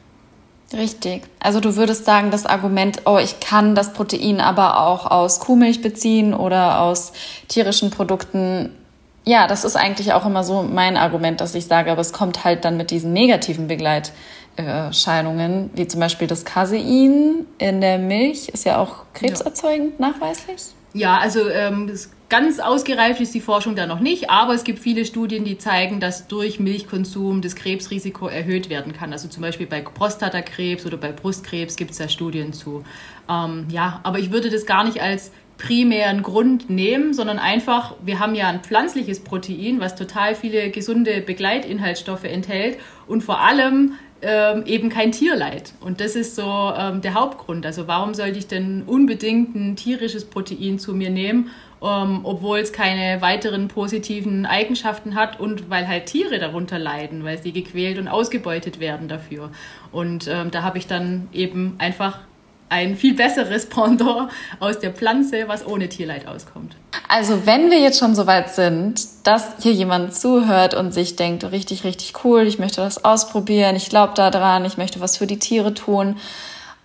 Richtig. 0.73 1.25
Also 1.41 1.61
du 1.61 1.76
würdest 1.76 2.05
sagen, 2.05 2.31
das 2.31 2.47
Argument, 2.47 3.02
oh, 3.05 3.19
ich 3.19 3.41
kann 3.41 3.75
das 3.75 3.93
Protein 3.93 4.41
aber 4.41 4.81
auch 4.81 5.11
aus 5.11 5.41
Kuhmilch 5.41 5.83
beziehen 5.83 6.35
oder 6.35 6.81
aus 6.81 7.12
tierischen 7.49 7.91
Produkten. 7.91 8.71
Ja, 9.25 9.47
das 9.47 9.64
ist 9.64 9.76
eigentlich 9.76 10.12
auch 10.12 10.26
immer 10.26 10.45
so 10.45 10.62
mein 10.62 10.97
Argument, 10.97 11.41
dass 11.41 11.55
ich 11.55 11.67
sage, 11.67 11.93
aber 11.93 12.00
es 12.00 12.12
kommt 12.12 12.45
halt 12.45 12.64
dann 12.64 12.76
mit 12.76 12.91
diesen 12.91 13.12
negativen 13.12 13.69
Begleiterscheinungen, 13.69 15.71
wie 15.75 15.87
zum 15.87 16.00
Beispiel 16.00 16.26
das 16.26 16.45
Casein 16.45 17.47
in 17.59 17.81
der 17.81 17.99
Milch, 17.99 18.49
ist 18.49 18.64
ja 18.64 18.79
auch 18.79 19.05
krebserzeugend 19.14 19.95
ja. 19.99 20.09
nachweislich. 20.09 20.62
Ja, 20.95 21.19
also 21.19 21.49
ähm, 21.49 21.91
Ganz 22.33 22.61
ausgereift 22.61 23.21
ist 23.21 23.35
die 23.35 23.43
Forschung 23.43 23.77
da 23.77 23.87
noch 23.87 24.01
nicht, 24.01 24.31
aber 24.31 24.55
es 24.55 24.65
gibt 24.65 24.79
viele 24.79 25.05
Studien, 25.05 25.45
die 25.45 25.59
zeigen, 25.59 26.01
dass 26.01 26.29
durch 26.29 26.59
Milchkonsum 26.59 27.43
das 27.43 27.55
Krebsrisiko 27.57 28.27
erhöht 28.27 28.71
werden 28.71 28.95
kann. 28.95 29.12
Also 29.12 29.29
zum 29.29 29.43
Beispiel 29.43 29.67
bei 29.67 29.83
Prostatakrebs 29.83 30.87
oder 30.87 30.97
bei 30.97 31.12
Brustkrebs 31.12 31.77
gibt 31.77 31.91
es 31.91 31.99
da 31.99 32.09
Studien 32.09 32.55
zu. 32.55 32.85
Ähm, 33.29 33.67
ja, 33.69 34.01
aber 34.03 34.19
ich 34.19 34.33
würde 34.33 34.49
das 34.49 34.65
gar 34.65 34.83
nicht 34.83 35.03
als 35.03 35.31
primären 35.59 36.23
Grund 36.23 36.71
nehmen, 36.71 37.12
sondern 37.12 37.39
einfach, 37.39 37.97
wir 38.03 38.19
haben 38.19 38.35
ja 38.35 38.49
ein 38.49 38.61
pflanzliches 38.61 39.21
Protein, 39.21 39.79
was 39.81 39.95
total 39.95 40.35
viele 40.35 40.71
gesunde 40.71 41.21
Begleitinhaltsstoffe 41.21 42.25
enthält 42.25 42.79
und 43.07 43.23
vor 43.23 43.41
allem 43.41 43.93
ähm, 44.23 44.62
eben 44.65 44.89
kein 44.89 45.12
Tierleid. 45.12 45.75
Und 45.81 46.01
das 46.01 46.17
ist 46.17 46.35
so 46.37 46.73
ähm, 46.79 47.03
der 47.03 47.12
Hauptgrund. 47.12 47.67
Also 47.67 47.89
warum 47.89 48.15
sollte 48.15 48.39
ich 48.39 48.47
denn 48.47 48.85
unbedingt 48.87 49.55
ein 49.55 49.77
tierisches 49.77 50.25
Protein 50.25 50.79
zu 50.79 50.95
mir 50.95 51.11
nehmen 51.11 51.51
ähm, 51.83 52.21
obwohl 52.23 52.59
es 52.59 52.73
keine 52.73 53.21
weiteren 53.21 53.69
positiven 53.69 54.47
Eigenschaften 54.47 55.15
hat 55.15 55.41
und 55.41 55.69
weil 55.69 55.89
halt 55.89 56.07
Tiere 56.07 56.39
darunter 56.39 56.79
leiden, 56.79 57.25
weil 57.25 57.43
sie 57.43 57.53
gequält 57.53 57.99
und 57.99 58.09
ausgebeutet 58.09 58.79
werden 58.79 59.09
dafür. 59.09 59.51
Und 59.91 60.29
ähm, 60.29 60.51
da 60.51 60.62
habe 60.62 60.79
ich 60.79 60.87
dann 60.87 61.29
eben 61.33 61.75
einfach 61.79 62.21
ein 62.69 62.97
viel 62.97 63.15
besseres 63.15 63.67
Pendant 63.69 64.31
aus 64.61 64.79
der 64.79 64.93
Pflanze, 64.93 65.49
was 65.49 65.67
ohne 65.67 65.89
Tierleid 65.89 66.27
auskommt. 66.27 66.77
Also 67.09 67.47
wenn 67.47 67.71
wir 67.71 67.79
jetzt 67.79 67.99
schon 67.99 68.15
so 68.15 68.27
weit 68.27 68.51
sind, 68.51 69.01
dass 69.25 69.62
hier 69.62 69.73
jemand 69.73 70.15
zuhört 70.15 70.75
und 70.75 70.93
sich 70.93 71.17
denkt, 71.17 71.45
richtig, 71.51 71.85
richtig 71.85 72.25
cool, 72.25 72.47
ich 72.47 72.59
möchte 72.59 72.81
das 72.81 73.05
ausprobieren, 73.05 73.77
ich 73.77 73.91
glaube 73.91 74.15
daran, 74.15 74.65
ich 74.65 74.79
möchte 74.79 75.01
was 75.01 75.19
für 75.19 75.27
die 75.27 75.39
Tiere 75.39 75.75
tun, 75.75 76.17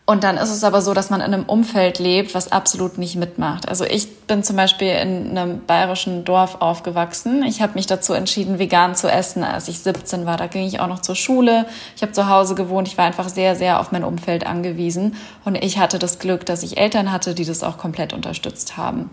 und 0.10 0.24
dann 0.24 0.38
ist 0.38 0.52
es 0.52 0.64
aber 0.64 0.82
so, 0.82 0.94
dass 0.94 1.10
man 1.10 1.20
in 1.20 1.34
einem 1.34 1.44
Umfeld 1.44 2.00
lebt, 2.00 2.34
was 2.34 2.54
absolut 2.54 2.98
nicht 2.98 3.18
mitmacht. 3.18 3.68
Also 3.68 3.84
ich 3.84 4.22
bin 4.22 4.42
zum 4.42 4.56
Beispiel 4.56 4.88
in 4.88 5.38
einem 5.38 5.66
bayerischen 5.66 6.24
Dorf 6.24 6.62
aufgewachsen. 6.62 7.44
Ich 7.44 7.62
habe 7.62 7.74
mich 7.74 7.88
dazu 7.88 8.14
entschieden, 8.14 8.58
vegan 8.58 8.96
zu 8.96 9.12
essen, 9.12 9.44
als 9.44 9.68
ich 9.68 9.80
17 9.80 10.26
war. 10.26 10.38
Da 10.38 10.48
ging 10.48 10.66
ich 10.66 10.80
auch 10.80 10.88
noch 10.88 11.02
zur 11.02 11.16
Schule. 11.16 11.66
Ich 11.98 12.04
habe 12.04 12.14
zu 12.14 12.30
Hause 12.30 12.56
gewohnt. 12.56 12.88
Ich 12.88 12.98
war 12.98 13.04
einfach 13.04 13.28
sehr, 13.28 13.58
sehr 13.58 13.82
auf 13.82 13.92
mein 13.92 14.06
Umfeld 14.06 14.48
angewiesen. 14.48 15.18
Und 15.44 15.56
ich 15.56 15.78
hatte 15.78 16.00
das 16.00 16.20
Glück, 16.20 16.46
dass 16.46 16.64
ich 16.64 16.78
Eltern 16.78 17.12
hatte, 17.12 17.36
die 17.36 17.44
das 17.44 17.62
auch 17.62 17.78
komplett 17.78 18.14
unterstützt 18.14 18.78
haben. 18.78 19.10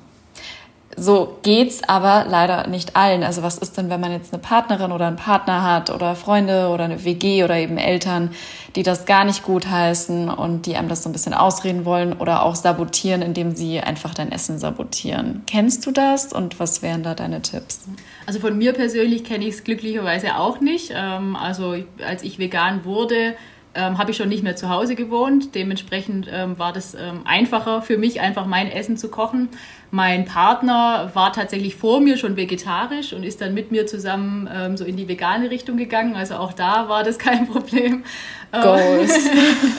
So 0.97 1.39
geht's 1.43 1.83
aber 1.83 2.27
leider 2.29 2.67
nicht 2.67 2.97
allen. 2.97 3.23
Also 3.23 3.43
was 3.43 3.59
ist 3.59 3.77
denn, 3.77 3.91
wenn 3.91 4.01
man 4.01 4.13
jetzt 4.13 4.33
eine 4.33 4.43
Partnerin 4.43 4.93
oder 4.93 5.07
einen 5.07 5.17
Partner 5.17 5.63
hat 5.63 5.91
oder 5.91 6.15
Freunde 6.15 6.69
oder 6.69 6.85
eine 6.85 7.05
WG 7.05 7.45
oder 7.45 7.57
eben 7.57 7.79
Eltern, 7.79 8.31
die 8.77 8.83
das 8.83 9.07
gar 9.07 9.25
nicht 9.25 9.43
gut 9.43 9.69
heißen 9.69 10.29
und 10.29 10.67
die 10.67 10.77
einem 10.77 10.89
das 10.89 11.03
so 11.03 11.09
ein 11.09 11.13
bisschen 11.13 11.35
ausreden 11.35 11.85
wollen 11.85 12.13
oder 12.13 12.43
auch 12.43 12.55
sabotieren, 12.55 13.23
indem 13.23 13.55
sie 13.55 13.81
einfach 13.81 14.15
dein 14.15 14.33
Essen 14.33 14.59
sabotieren. 14.59 15.43
Kennst 15.47 15.87
du 15.87 15.91
das 15.91 16.33
und 16.33 16.61
was 16.61 16.83
wären 16.83 17.03
da 17.03 17.15
deine 17.15 17.43
Tipps? 17.43 17.87
Also 18.27 18.41
von 18.41 18.57
mir 18.57 18.73
persönlich 18.73 19.25
kenne 19.25 19.47
ich 19.47 19.55
es 19.55 19.65
glücklicherweise 19.65 20.37
auch 20.37 20.61
nicht. 20.61 20.93
Ähm, 20.95 21.37
also 21.37 21.77
als 22.07 22.23
ich 22.23 22.39
vegan 22.39 22.85
wurde, 22.85 23.35
ähm, 23.75 23.99
habe 23.99 24.13
ich 24.13 24.17
schon 24.17 24.29
nicht 24.29 24.43
mehr 24.43 24.57
zu 24.57 24.69
Hause 24.69 24.95
gewohnt. 24.95 25.55
Dementsprechend 25.55 26.29
ähm, 26.31 26.59
war 26.59 26.73
das 26.73 26.97
einfacher 27.25 27.83
für 27.83 27.99
mich, 27.99 28.21
einfach 28.21 28.47
mein 28.47 28.71
Essen 28.71 28.97
zu 28.97 29.09
kochen. 29.09 29.49
Mein 29.95 30.25
Partner 30.25 31.13
war 31.15 31.33
tatsächlich 31.33 31.77
vor 31.77 32.01
mir 32.01 32.17
schon 32.17 32.37
vegetarisch 32.37 33.13
und 33.13 33.23
ist 33.23 33.41
dann 33.41 33.55
mit 33.55 33.71
mir 33.71 33.87
zusammen 33.87 34.51
ähm, 34.53 34.77
so 34.77 34.85
in 34.85 34.97
die 34.97 35.07
vegane 35.07 35.51
Richtung 35.51 35.77
gegangen. 35.77 36.17
Also 36.17 36.35
auch 36.35 36.53
da 36.53 36.89
war 36.89 37.05
das 37.05 37.17
kein 37.27 37.47
Problem. 37.47 38.03
Goals. 38.51 39.31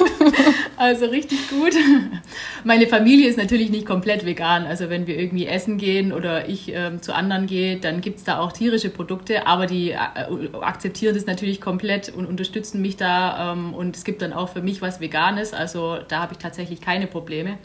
also 0.77 1.07
richtig 1.07 1.49
gut. 1.49 1.73
Meine 2.63 2.87
Familie 2.87 3.27
ist 3.27 3.37
natürlich 3.37 3.69
nicht 3.71 3.85
komplett 3.85 4.25
vegan. 4.25 4.65
Also 4.65 4.89
wenn 4.89 5.05
wir 5.05 5.19
irgendwie 5.19 5.47
essen 5.47 5.77
gehen 5.77 6.13
oder 6.13 6.47
ich 6.47 6.71
ähm, 6.73 7.01
zu 7.01 7.13
anderen 7.13 7.45
gehe, 7.45 7.75
dann 7.75 7.99
gibt 7.99 8.19
es 8.19 8.23
da 8.23 8.39
auch 8.39 8.53
tierische 8.53 8.91
Produkte, 8.91 9.47
aber 9.47 9.65
die 9.65 9.91
äh, 9.91 9.97
akzeptieren 10.61 11.13
das 11.13 11.25
natürlich 11.25 11.59
komplett 11.59 12.07
und 12.07 12.25
unterstützen 12.25 12.81
mich 12.81 12.95
da. 12.95 13.51
Ähm, 13.51 13.73
und 13.73 13.97
es 13.97 14.05
gibt 14.05 14.21
dann 14.21 14.31
auch 14.31 14.47
für 14.47 14.61
mich 14.61 14.81
was 14.81 15.01
Veganes. 15.01 15.51
Also 15.51 15.97
da 16.07 16.21
habe 16.21 16.31
ich 16.31 16.39
tatsächlich 16.39 16.79
keine 16.79 17.07
Probleme. 17.07 17.57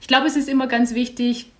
Ich 0.00 0.08
glaube, 0.08 0.26
es 0.28 0.36
ist 0.36 0.48
immer 0.48 0.66
ganz 0.66 0.94
wichtig, 0.94 1.50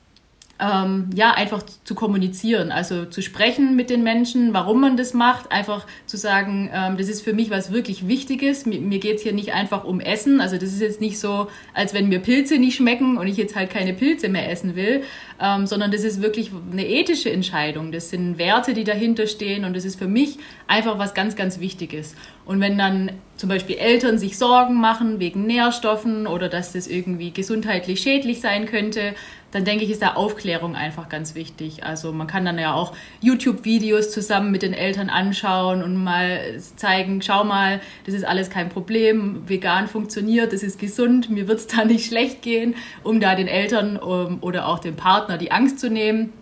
ähm, 0.60 1.08
ja, 1.14 1.32
einfach 1.32 1.62
zu 1.84 1.94
kommunizieren, 1.94 2.70
also 2.70 3.06
zu 3.06 3.22
sprechen 3.22 3.76
mit 3.76 3.88
den 3.88 4.02
Menschen, 4.02 4.52
warum 4.52 4.80
man 4.80 4.96
das 4.96 5.14
macht, 5.14 5.50
einfach 5.50 5.86
zu 6.06 6.18
sagen, 6.18 6.70
ähm, 6.72 6.98
das 6.98 7.08
ist 7.08 7.22
für 7.22 7.32
mich 7.32 7.50
was 7.50 7.72
wirklich 7.72 8.06
Wichtiges. 8.06 8.66
Mir, 8.66 8.80
mir 8.80 8.98
geht 8.98 9.16
es 9.16 9.22
hier 9.22 9.32
nicht 9.32 9.54
einfach 9.54 9.84
um 9.84 10.00
Essen. 10.00 10.40
Also 10.40 10.56
das 10.56 10.70
ist 10.70 10.80
jetzt 10.80 11.00
nicht 11.00 11.18
so, 11.18 11.48
als 11.72 11.94
wenn 11.94 12.08
mir 12.08 12.18
Pilze 12.18 12.58
nicht 12.58 12.76
schmecken 12.76 13.16
und 13.16 13.26
ich 13.26 13.38
jetzt 13.38 13.56
halt 13.56 13.70
keine 13.70 13.94
Pilze 13.94 14.28
mehr 14.28 14.50
essen 14.50 14.76
will, 14.76 15.02
ähm, 15.40 15.66
sondern 15.66 15.90
das 15.90 16.04
ist 16.04 16.20
wirklich 16.20 16.50
eine 16.70 16.86
ethische 16.86 17.30
Entscheidung. 17.30 17.90
Das 17.90 18.10
sind 18.10 18.36
Werte, 18.36 18.74
die 18.74 18.84
dahinter 18.84 19.26
stehen 19.26 19.64
und 19.64 19.74
das 19.74 19.86
ist 19.86 19.98
für 19.98 20.08
mich 20.08 20.38
einfach 20.66 20.98
was 20.98 21.14
ganz, 21.14 21.36
ganz 21.36 21.58
Wichtiges. 21.60 22.14
Und 22.44 22.60
wenn 22.60 22.76
dann 22.76 23.12
zum 23.36 23.48
Beispiel 23.48 23.76
Eltern 23.76 24.18
sich 24.18 24.36
Sorgen 24.36 24.74
machen 24.74 25.20
wegen 25.20 25.46
Nährstoffen 25.46 26.26
oder 26.26 26.50
dass 26.50 26.72
das 26.72 26.86
irgendwie 26.86 27.30
gesundheitlich 27.30 28.00
schädlich 28.00 28.40
sein 28.40 28.66
könnte, 28.66 29.14
dann 29.52 29.64
denke 29.64 29.84
ich, 29.84 29.90
ist 29.90 30.02
da 30.02 30.14
Aufklärung 30.14 30.76
einfach 30.76 31.08
ganz 31.08 31.34
wichtig. 31.34 31.84
Also 31.84 32.12
man 32.12 32.26
kann 32.26 32.44
dann 32.44 32.58
ja 32.58 32.74
auch 32.74 32.94
YouTube-Videos 33.20 34.10
zusammen 34.10 34.50
mit 34.50 34.62
den 34.62 34.72
Eltern 34.72 35.10
anschauen 35.10 35.82
und 35.82 35.96
mal 35.96 36.60
zeigen, 36.76 37.20
schau 37.22 37.44
mal, 37.44 37.80
das 38.06 38.14
ist 38.14 38.24
alles 38.24 38.50
kein 38.50 38.68
Problem, 38.68 39.48
vegan 39.48 39.88
funktioniert, 39.88 40.52
das 40.52 40.62
ist 40.62 40.78
gesund, 40.78 41.30
mir 41.30 41.48
wird 41.48 41.58
es 41.58 41.66
da 41.66 41.84
nicht 41.84 42.06
schlecht 42.06 42.42
gehen, 42.42 42.74
um 43.02 43.20
da 43.20 43.34
den 43.34 43.48
Eltern 43.48 43.96
oder 43.96 44.68
auch 44.68 44.78
dem 44.78 44.96
Partner 44.96 45.38
die 45.38 45.50
Angst 45.50 45.80
zu 45.80 45.90
nehmen. 45.90 46.32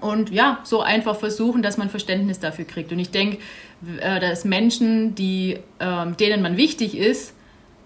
Und 0.00 0.30
ja, 0.30 0.58
so 0.62 0.82
einfach 0.82 1.16
versuchen, 1.16 1.62
dass 1.62 1.78
man 1.78 1.88
Verständnis 1.88 2.38
dafür 2.38 2.66
kriegt. 2.66 2.92
Und 2.92 2.98
ich 2.98 3.10
denke, 3.10 3.38
äh, 4.00 4.20
dass 4.20 4.44
Menschen, 4.44 5.14
die, 5.14 5.58
ähm, 5.80 6.16
denen 6.18 6.42
man 6.42 6.56
wichtig 6.56 6.96
ist, 6.96 7.35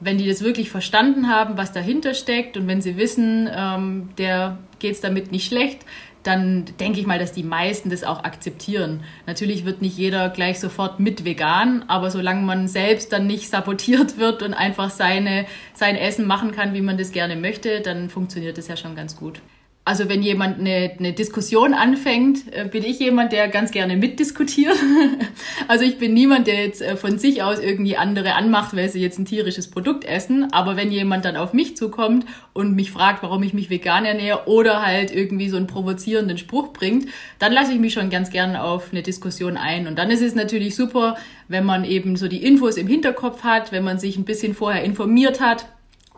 wenn 0.00 0.19
die 0.19 0.28
das 0.28 0.42
wirklich 0.42 0.71
verstanden 0.71 1.28
haben, 1.28 1.57
was 1.57 1.73
dahinter 1.73 2.14
steckt 2.14 2.57
und 2.57 2.66
wenn 2.66 2.80
sie 2.80 2.97
wissen, 2.97 3.49
ähm, 3.54 4.09
der 4.19 4.59
geht 4.78 4.95
es 4.95 5.00
damit 5.00 5.30
nicht 5.30 5.47
schlecht, 5.47 5.85
dann 6.23 6.66
denke 6.78 7.00
ich 7.00 7.07
mal, 7.07 7.19
dass 7.19 7.33
die 7.33 7.42
meisten 7.42 7.88
das 7.88 8.04
auch 8.04 8.25
akzeptieren. 8.25 9.04
Natürlich 9.26 9.64
wird 9.64 9.80
nicht 9.80 9.97
jeder 9.97 10.28
gleich 10.28 10.61
sofort 10.61 11.00
mit 11.00 11.25
vegan, 11.25 11.85
aber 11.88 12.11
solange 12.11 12.42
man 12.42 12.69
selbst 12.69 13.12
dann 13.12 13.26
nicht 13.26 13.49
sabotiert 13.49 14.19
wird 14.19 14.42
und 14.42 14.54
einfach 14.54 14.90
seine, 14.90 15.47
sein 15.75 15.97
Essen 15.97 16.26
machen 16.26 16.52
kann, 16.52 16.75
wie 16.75 16.83
man 16.83 16.99
das 16.99 17.12
gerne 17.12 17.37
möchte, 17.37 17.80
dann 17.80 18.11
funktioniert 18.11 18.59
das 18.59 18.69
ja 18.69 18.76
schon 18.76 18.97
ganz 18.97 19.16
gut. 19.16 19.40
Also 19.90 20.09
wenn 20.09 20.23
jemand 20.23 20.61
eine, 20.61 20.92
eine 20.97 21.12
Diskussion 21.12 21.75
anfängt, 21.75 22.44
äh, 22.52 22.64
bin 22.64 22.85
ich 22.85 23.00
jemand, 23.00 23.32
der 23.32 23.49
ganz 23.49 23.73
gerne 23.73 23.97
mitdiskutiert. 23.97 24.76
also 25.66 25.85
ich 25.85 25.99
bin 25.99 26.14
niemand, 26.14 26.47
der 26.47 26.64
jetzt 26.64 26.80
äh, 26.80 26.97
von 26.97 27.18
sich 27.18 27.42
aus 27.42 27.59
irgendwie 27.59 27.97
andere 27.97 28.35
anmacht, 28.35 28.76
weil 28.76 28.88
sie 28.88 29.00
jetzt 29.00 29.18
ein 29.18 29.25
tierisches 29.25 29.68
Produkt 29.68 30.04
essen. 30.04 30.52
Aber 30.52 30.76
wenn 30.76 30.92
jemand 30.92 31.25
dann 31.25 31.37
auf 31.37 31.52
mich 31.54 31.76
zukommt 31.76 32.25
und 32.52 32.76
mich 32.76 32.92
fragt, 32.92 33.25
warum 33.25 33.42
ich 33.42 33.52
mich 33.52 33.68
vegan 33.68 34.04
ernähre 34.04 34.47
oder 34.47 34.87
halt 34.87 35.12
irgendwie 35.12 35.49
so 35.49 35.56
einen 35.56 35.66
provozierenden 35.66 36.38
Spruch 36.38 36.73
bringt, 36.73 37.09
dann 37.40 37.52
lasse 37.52 37.73
ich 37.73 37.80
mich 37.80 37.92
schon 37.92 38.11
ganz 38.11 38.30
gerne 38.30 38.62
auf 38.62 38.92
eine 38.92 39.02
Diskussion 39.02 39.56
ein. 39.56 39.88
Und 39.88 39.99
dann 39.99 40.12
ist 40.12 40.23
es 40.23 40.37
natürlich 40.37 40.76
super, 40.76 41.16
wenn 41.49 41.64
man 41.64 41.85
eben 41.85 42.14
so 42.14 42.28
die 42.28 42.44
Infos 42.44 42.76
im 42.76 42.87
Hinterkopf 42.87 43.42
hat, 43.42 43.73
wenn 43.73 43.82
man 43.82 43.99
sich 43.99 44.16
ein 44.16 44.25
bisschen 44.25 44.54
vorher 44.54 44.85
informiert 44.85 45.40
hat 45.40 45.66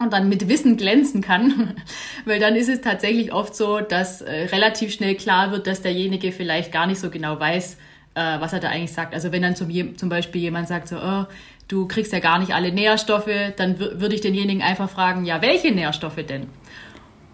und 0.03 0.13
dann 0.13 0.29
mit 0.29 0.49
Wissen 0.49 0.77
glänzen 0.77 1.21
kann, 1.21 1.75
weil 2.25 2.41
dann 2.41 2.57
ist 2.57 2.69
es 2.69 2.81
tatsächlich 2.81 3.33
oft 3.33 3.55
so, 3.55 3.81
dass 3.81 4.21
äh, 4.21 4.47
relativ 4.53 4.93
schnell 4.93 5.15
klar 5.15 5.53
wird, 5.53 5.67
dass 5.67 5.83
derjenige 5.83 6.33
vielleicht 6.33 6.73
gar 6.73 6.87
nicht 6.87 7.01
so 7.01 7.11
genau 7.11 7.39
weiß, 7.39 7.77
äh, 8.15 8.21
was 8.41 8.53
er 8.53 8.61
da 8.61 8.69
eigentlich 8.69 8.93
sagt. 8.93 9.15
Also 9.15 9.33
wenn 9.33 9.43
dann 9.43 9.57
zum, 9.57 9.97
zum 9.97 10.09
Beispiel 10.09 10.41
jemand 10.41 10.69
sagt 10.69 10.89
so, 10.89 10.97
oh, 10.97 11.25
du 11.69 11.89
kriegst 11.89 12.13
ja 12.13 12.19
gar 12.19 12.39
nicht 12.39 12.55
alle 12.55 12.73
Nährstoffe, 12.73 13.31
dann 13.57 13.79
würde 13.79 14.15
ich 14.15 14.21
denjenigen 14.21 14.63
einfach 14.63 14.91
fragen, 14.91 15.25
ja, 15.25 15.41
welche 15.41 15.73
Nährstoffe 15.73 16.25
denn? 16.29 16.49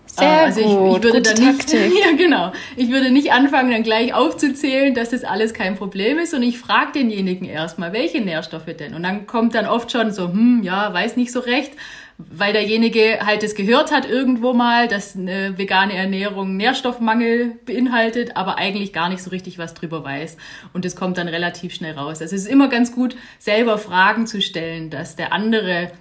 Sehr 0.06 0.28
äh, 0.28 0.44
also 0.44 0.60
ich, 0.60 0.66
gut, 0.66 0.96
ich 0.96 1.02
würde 1.02 1.22
dann 1.22 1.44
nicht, 1.44 1.72
ja 1.72 2.16
genau, 2.16 2.52
ich 2.76 2.90
würde 2.90 3.10
nicht 3.10 3.32
anfangen, 3.32 3.70
dann 3.70 3.82
gleich 3.82 4.14
aufzuzählen, 4.14 4.94
dass 4.94 5.10
das 5.10 5.24
alles 5.24 5.52
kein 5.52 5.76
Problem 5.76 6.18
ist 6.18 6.34
und 6.34 6.42
ich 6.42 6.58
frage 6.58 6.92
denjenigen 6.92 7.46
erstmal, 7.46 7.92
welche 7.92 8.20
Nährstoffe 8.20 8.66
denn? 8.78 8.94
Und 8.94 9.02
dann 9.02 9.26
kommt 9.26 9.54
dann 9.54 9.66
oft 9.66 9.92
schon 9.92 10.12
so, 10.12 10.28
hm, 10.28 10.62
ja, 10.62 10.92
weiß 10.92 11.16
nicht 11.16 11.32
so 11.32 11.40
recht 11.40 11.72
weil 12.18 12.52
derjenige 12.52 13.20
halt 13.24 13.44
es 13.44 13.54
gehört 13.54 13.92
hat 13.92 14.04
irgendwo 14.04 14.52
mal, 14.52 14.88
dass 14.88 15.14
eine 15.14 15.56
vegane 15.56 15.94
Ernährung 15.94 16.56
Nährstoffmangel 16.56 17.56
beinhaltet, 17.64 18.36
aber 18.36 18.58
eigentlich 18.58 18.92
gar 18.92 19.08
nicht 19.08 19.22
so 19.22 19.30
richtig 19.30 19.56
was 19.56 19.74
drüber 19.74 20.02
weiß. 20.02 20.36
Und 20.72 20.84
das 20.84 20.96
kommt 20.96 21.16
dann 21.16 21.28
relativ 21.28 21.72
schnell 21.72 21.94
raus. 21.94 22.20
Also 22.20 22.34
es 22.34 22.42
ist 22.42 22.50
immer 22.50 22.68
ganz 22.68 22.92
gut, 22.92 23.16
selber 23.38 23.78
Fragen 23.78 24.26
zu 24.26 24.42
stellen, 24.42 24.90
dass 24.90 25.14
der 25.14 25.32
andere 25.32 25.92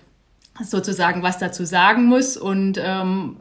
sozusagen 0.60 1.22
was 1.22 1.38
dazu 1.38 1.66
sagen 1.66 2.06
muss. 2.06 2.36
Und 2.36 2.80
ähm, 2.84 3.38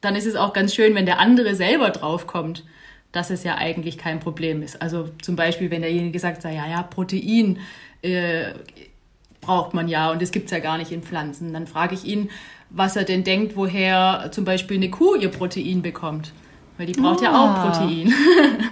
dann 0.00 0.16
ist 0.16 0.26
es 0.26 0.34
auch 0.34 0.52
ganz 0.52 0.74
schön, 0.74 0.96
wenn 0.96 1.06
der 1.06 1.20
andere 1.20 1.54
selber 1.54 1.90
draufkommt, 1.90 2.64
dass 3.12 3.30
es 3.30 3.44
ja 3.44 3.54
eigentlich 3.54 3.96
kein 3.96 4.18
Problem 4.18 4.62
ist. 4.62 4.82
Also 4.82 5.08
zum 5.22 5.36
Beispiel, 5.36 5.70
wenn 5.70 5.82
derjenige 5.82 6.18
sagt, 6.18 6.42
ja, 6.42 6.50
ja, 6.50 6.82
Protein 6.82 7.58
äh, 8.02 8.54
braucht 9.48 9.72
man 9.72 9.88
ja 9.88 10.10
und 10.10 10.20
das 10.20 10.30
gibt 10.30 10.46
es 10.46 10.50
ja 10.50 10.58
gar 10.58 10.76
nicht 10.76 10.92
in 10.92 11.02
Pflanzen. 11.02 11.54
Dann 11.54 11.66
frage 11.66 11.94
ich 11.94 12.04
ihn, 12.04 12.28
was 12.68 12.96
er 12.96 13.04
denn 13.04 13.24
denkt, 13.24 13.56
woher 13.56 14.28
zum 14.30 14.44
Beispiel 14.44 14.76
eine 14.76 14.90
Kuh 14.90 15.14
ihr 15.14 15.30
Protein 15.30 15.80
bekommt. 15.80 16.32
Weil 16.76 16.86
die 16.86 16.92
braucht 16.92 17.20
ah. 17.20 17.24
ja 17.24 17.30
auch 17.30 17.56
ah. 17.56 17.70
Protein. 17.70 18.12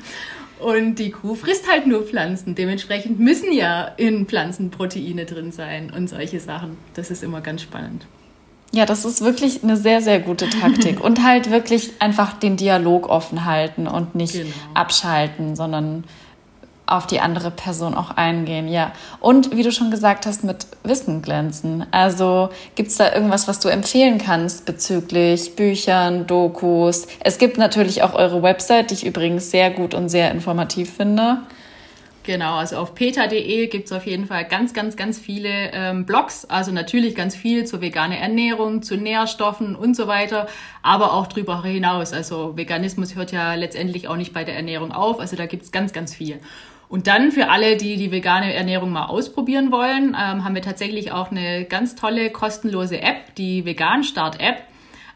und 0.60 0.98
die 0.98 1.10
Kuh 1.10 1.34
frisst 1.34 1.70
halt 1.70 1.86
nur 1.86 2.02
Pflanzen. 2.02 2.54
Dementsprechend 2.54 3.18
müssen 3.18 3.52
ja 3.52 3.84
in 3.96 4.26
Pflanzen 4.26 4.70
Proteine 4.70 5.24
drin 5.24 5.50
sein 5.50 5.90
und 5.96 6.08
solche 6.08 6.40
Sachen. 6.40 6.76
Das 6.92 7.10
ist 7.10 7.24
immer 7.24 7.40
ganz 7.40 7.62
spannend. 7.62 8.06
Ja, 8.72 8.84
das 8.84 9.06
ist 9.06 9.22
wirklich 9.22 9.62
eine 9.62 9.78
sehr, 9.78 10.02
sehr 10.02 10.20
gute 10.20 10.50
Taktik. 10.50 11.00
und 11.02 11.24
halt 11.24 11.50
wirklich 11.50 11.92
einfach 12.00 12.34
den 12.34 12.58
Dialog 12.58 13.08
offen 13.08 13.46
halten 13.46 13.86
und 13.86 14.14
nicht 14.14 14.34
genau. 14.34 14.50
abschalten, 14.74 15.56
sondern 15.56 16.04
auf 16.86 17.06
die 17.06 17.20
andere 17.20 17.50
Person 17.50 17.94
auch 17.94 18.10
eingehen, 18.10 18.68
ja. 18.68 18.92
Und 19.20 19.56
wie 19.56 19.62
du 19.62 19.72
schon 19.72 19.90
gesagt 19.90 20.24
hast, 20.24 20.44
mit 20.44 20.66
Wissen 20.84 21.20
glänzen. 21.20 21.84
Also 21.90 22.50
gibt 22.76 22.90
es 22.90 22.96
da 22.96 23.12
irgendwas, 23.12 23.48
was 23.48 23.58
du 23.58 23.68
empfehlen 23.68 24.18
kannst 24.18 24.64
bezüglich 24.66 25.56
Büchern, 25.56 26.26
Dokus? 26.26 27.08
Es 27.20 27.38
gibt 27.38 27.58
natürlich 27.58 28.02
auch 28.02 28.14
eure 28.14 28.42
Website, 28.42 28.90
die 28.90 28.94
ich 28.94 29.06
übrigens 29.06 29.50
sehr 29.50 29.70
gut 29.70 29.94
und 29.94 30.08
sehr 30.08 30.30
informativ 30.30 30.92
finde. 30.94 31.38
Genau, 32.26 32.56
also 32.56 32.78
auf 32.78 32.96
peta.de 32.96 33.68
gibt 33.68 33.86
es 33.86 33.92
auf 33.92 34.04
jeden 34.04 34.26
Fall 34.26 34.44
ganz, 34.46 34.74
ganz, 34.74 34.96
ganz 34.96 35.16
viele 35.16 35.70
ähm, 35.72 36.06
Blogs. 36.06 36.44
Also 36.44 36.72
natürlich 36.72 37.14
ganz 37.14 37.36
viel 37.36 37.66
zur 37.66 37.80
veganen 37.80 38.18
Ernährung, 38.18 38.82
zu 38.82 38.96
Nährstoffen 38.96 39.76
und 39.76 39.94
so 39.94 40.08
weiter, 40.08 40.48
aber 40.82 41.12
auch 41.12 41.28
drüber 41.28 41.62
hinaus. 41.62 42.12
Also 42.12 42.56
Veganismus 42.56 43.14
hört 43.14 43.30
ja 43.30 43.54
letztendlich 43.54 44.08
auch 44.08 44.16
nicht 44.16 44.34
bei 44.34 44.42
der 44.42 44.56
Ernährung 44.56 44.90
auf. 44.90 45.20
Also 45.20 45.36
da 45.36 45.46
gibt 45.46 45.62
es 45.62 45.70
ganz, 45.70 45.92
ganz 45.92 46.12
viel. 46.16 46.40
Und 46.88 47.06
dann 47.08 47.32
für 47.32 47.48
alle, 47.48 47.76
die 47.76 47.96
die 47.96 48.12
vegane 48.12 48.54
Ernährung 48.54 48.92
mal 48.92 49.06
ausprobieren 49.06 49.72
wollen, 49.72 50.10
ähm, 50.10 50.44
haben 50.44 50.54
wir 50.54 50.62
tatsächlich 50.62 51.10
auch 51.12 51.30
eine 51.30 51.64
ganz 51.64 51.96
tolle 51.96 52.30
kostenlose 52.30 53.00
App, 53.00 53.34
die 53.36 53.64
Vegan 53.64 54.04
Start 54.04 54.40
App. 54.40 54.62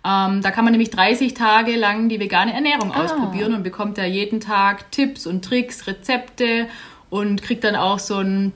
Ähm, 0.05 0.41
da 0.43 0.51
kann 0.51 0.65
man 0.65 0.73
nämlich 0.73 0.91
30 0.91 1.35
Tage 1.35 1.77
lang 1.77 2.09
die 2.09 2.19
vegane 2.19 2.53
Ernährung 2.55 2.93
ah. 2.93 3.05
ausprobieren 3.05 3.55
und 3.55 3.63
bekommt 3.63 3.99
da 3.99 4.05
jeden 4.05 4.41
Tag 4.41 4.91
Tipps 4.91 5.27
und 5.27 5.45
Tricks, 5.45 5.87
Rezepte 5.87 6.69
und 7.09 7.43
kriegt 7.43 7.65
dann 7.65 7.77
auch 7.77 7.99
so 7.99 8.17
ein 8.17 8.53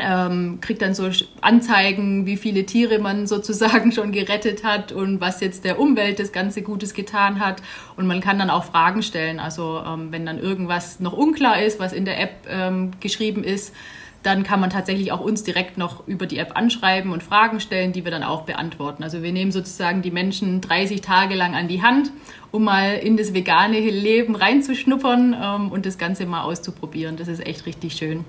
ähm, 0.00 0.58
kriegt 0.60 0.82
dann 0.82 0.94
so 0.94 1.10
Anzeigen, 1.40 2.26
wie 2.26 2.36
viele 2.36 2.64
Tiere 2.64 2.98
man 2.98 3.26
sozusagen 3.26 3.92
schon 3.92 4.12
gerettet 4.12 4.64
hat 4.64 4.92
und 4.92 5.20
was 5.20 5.40
jetzt 5.40 5.64
der 5.64 5.78
Umwelt 5.78 6.18
das 6.18 6.32
Ganze 6.32 6.62
Gutes 6.62 6.94
getan 6.94 7.40
hat. 7.40 7.62
Und 7.96 8.06
man 8.06 8.20
kann 8.20 8.38
dann 8.38 8.50
auch 8.50 8.64
Fragen 8.64 9.02
stellen. 9.02 9.38
Also 9.38 9.82
ähm, 9.86 10.08
wenn 10.10 10.26
dann 10.26 10.38
irgendwas 10.38 11.00
noch 11.00 11.12
unklar 11.12 11.62
ist, 11.62 11.78
was 11.78 11.92
in 11.92 12.04
der 12.04 12.20
App 12.20 12.46
ähm, 12.48 12.92
geschrieben 13.00 13.44
ist, 13.44 13.74
dann 14.22 14.44
kann 14.44 14.60
man 14.60 14.70
tatsächlich 14.70 15.10
auch 15.10 15.20
uns 15.20 15.42
direkt 15.42 15.78
noch 15.78 16.06
über 16.06 16.26
die 16.26 16.38
App 16.38 16.56
anschreiben 16.56 17.12
und 17.12 17.22
Fragen 17.22 17.58
stellen, 17.58 17.92
die 17.92 18.04
wir 18.04 18.12
dann 18.12 18.22
auch 18.22 18.42
beantworten. 18.42 19.02
Also 19.02 19.22
wir 19.22 19.32
nehmen 19.32 19.50
sozusagen 19.50 20.00
die 20.00 20.12
Menschen 20.12 20.60
30 20.60 21.00
Tage 21.00 21.34
lang 21.34 21.54
an 21.54 21.66
die 21.66 21.82
Hand, 21.82 22.12
um 22.52 22.64
mal 22.64 22.94
in 22.94 23.16
das 23.16 23.34
vegane 23.34 23.80
Leben 23.80 24.36
reinzuschnuppern 24.36 25.36
ähm, 25.40 25.72
und 25.72 25.86
das 25.86 25.98
Ganze 25.98 26.26
mal 26.26 26.42
auszuprobieren. 26.42 27.16
Das 27.16 27.28
ist 27.28 27.44
echt 27.44 27.66
richtig 27.66 27.94
schön. 27.94 28.24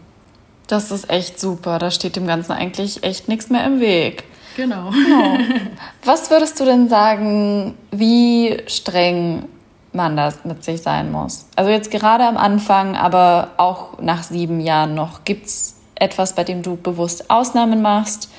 Das 0.74 0.90
ist 0.90 1.08
echt 1.08 1.40
super. 1.40 1.78
Da 1.78 1.92
steht 1.92 2.16
dem 2.16 2.26
Ganzen 2.26 2.52
eigentlich 2.52 3.04
echt 3.04 3.28
nichts 3.28 3.52
mehr 3.52 3.64
im 3.64 3.80
Weg. 3.80 4.24
Genau. 4.58 4.90
genau. 4.90 5.38
Was 6.04 6.32
würdest 6.32 6.60
du 6.60 6.66
denn 6.66 6.90
sagen, 6.90 7.78
wie 7.92 8.58
streng 8.66 9.50
man 9.92 10.18
das 10.18 10.44
mit 10.46 10.64
sich 10.64 10.82
sein 10.82 11.12
muss. 11.12 11.46
Also 11.56 11.70
jetzt 11.70 11.92
gerade 11.92 12.26
am 12.26 12.38
Anfang, 12.38 12.96
aber 12.96 13.52
auch 13.58 14.00
nach 14.00 14.24
sieben 14.24 14.60
Jahren 14.60 14.96
noch. 14.96 15.24
Gibt 15.24 15.46
es 15.46 15.76
etwas, 15.94 16.34
bei 16.34 16.44
dem 16.44 16.64
du 16.64 16.76
bewusst 16.76 17.30
Ausnahmen 17.30 17.84
machst? 17.84 18.32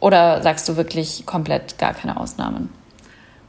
Oder 0.00 0.42
sagst 0.42 0.68
du 0.68 0.76
wirklich 0.76 1.26
komplett 1.26 1.78
gar 1.78 1.94
keine 1.94 2.18
Ausnahmen? 2.18 2.70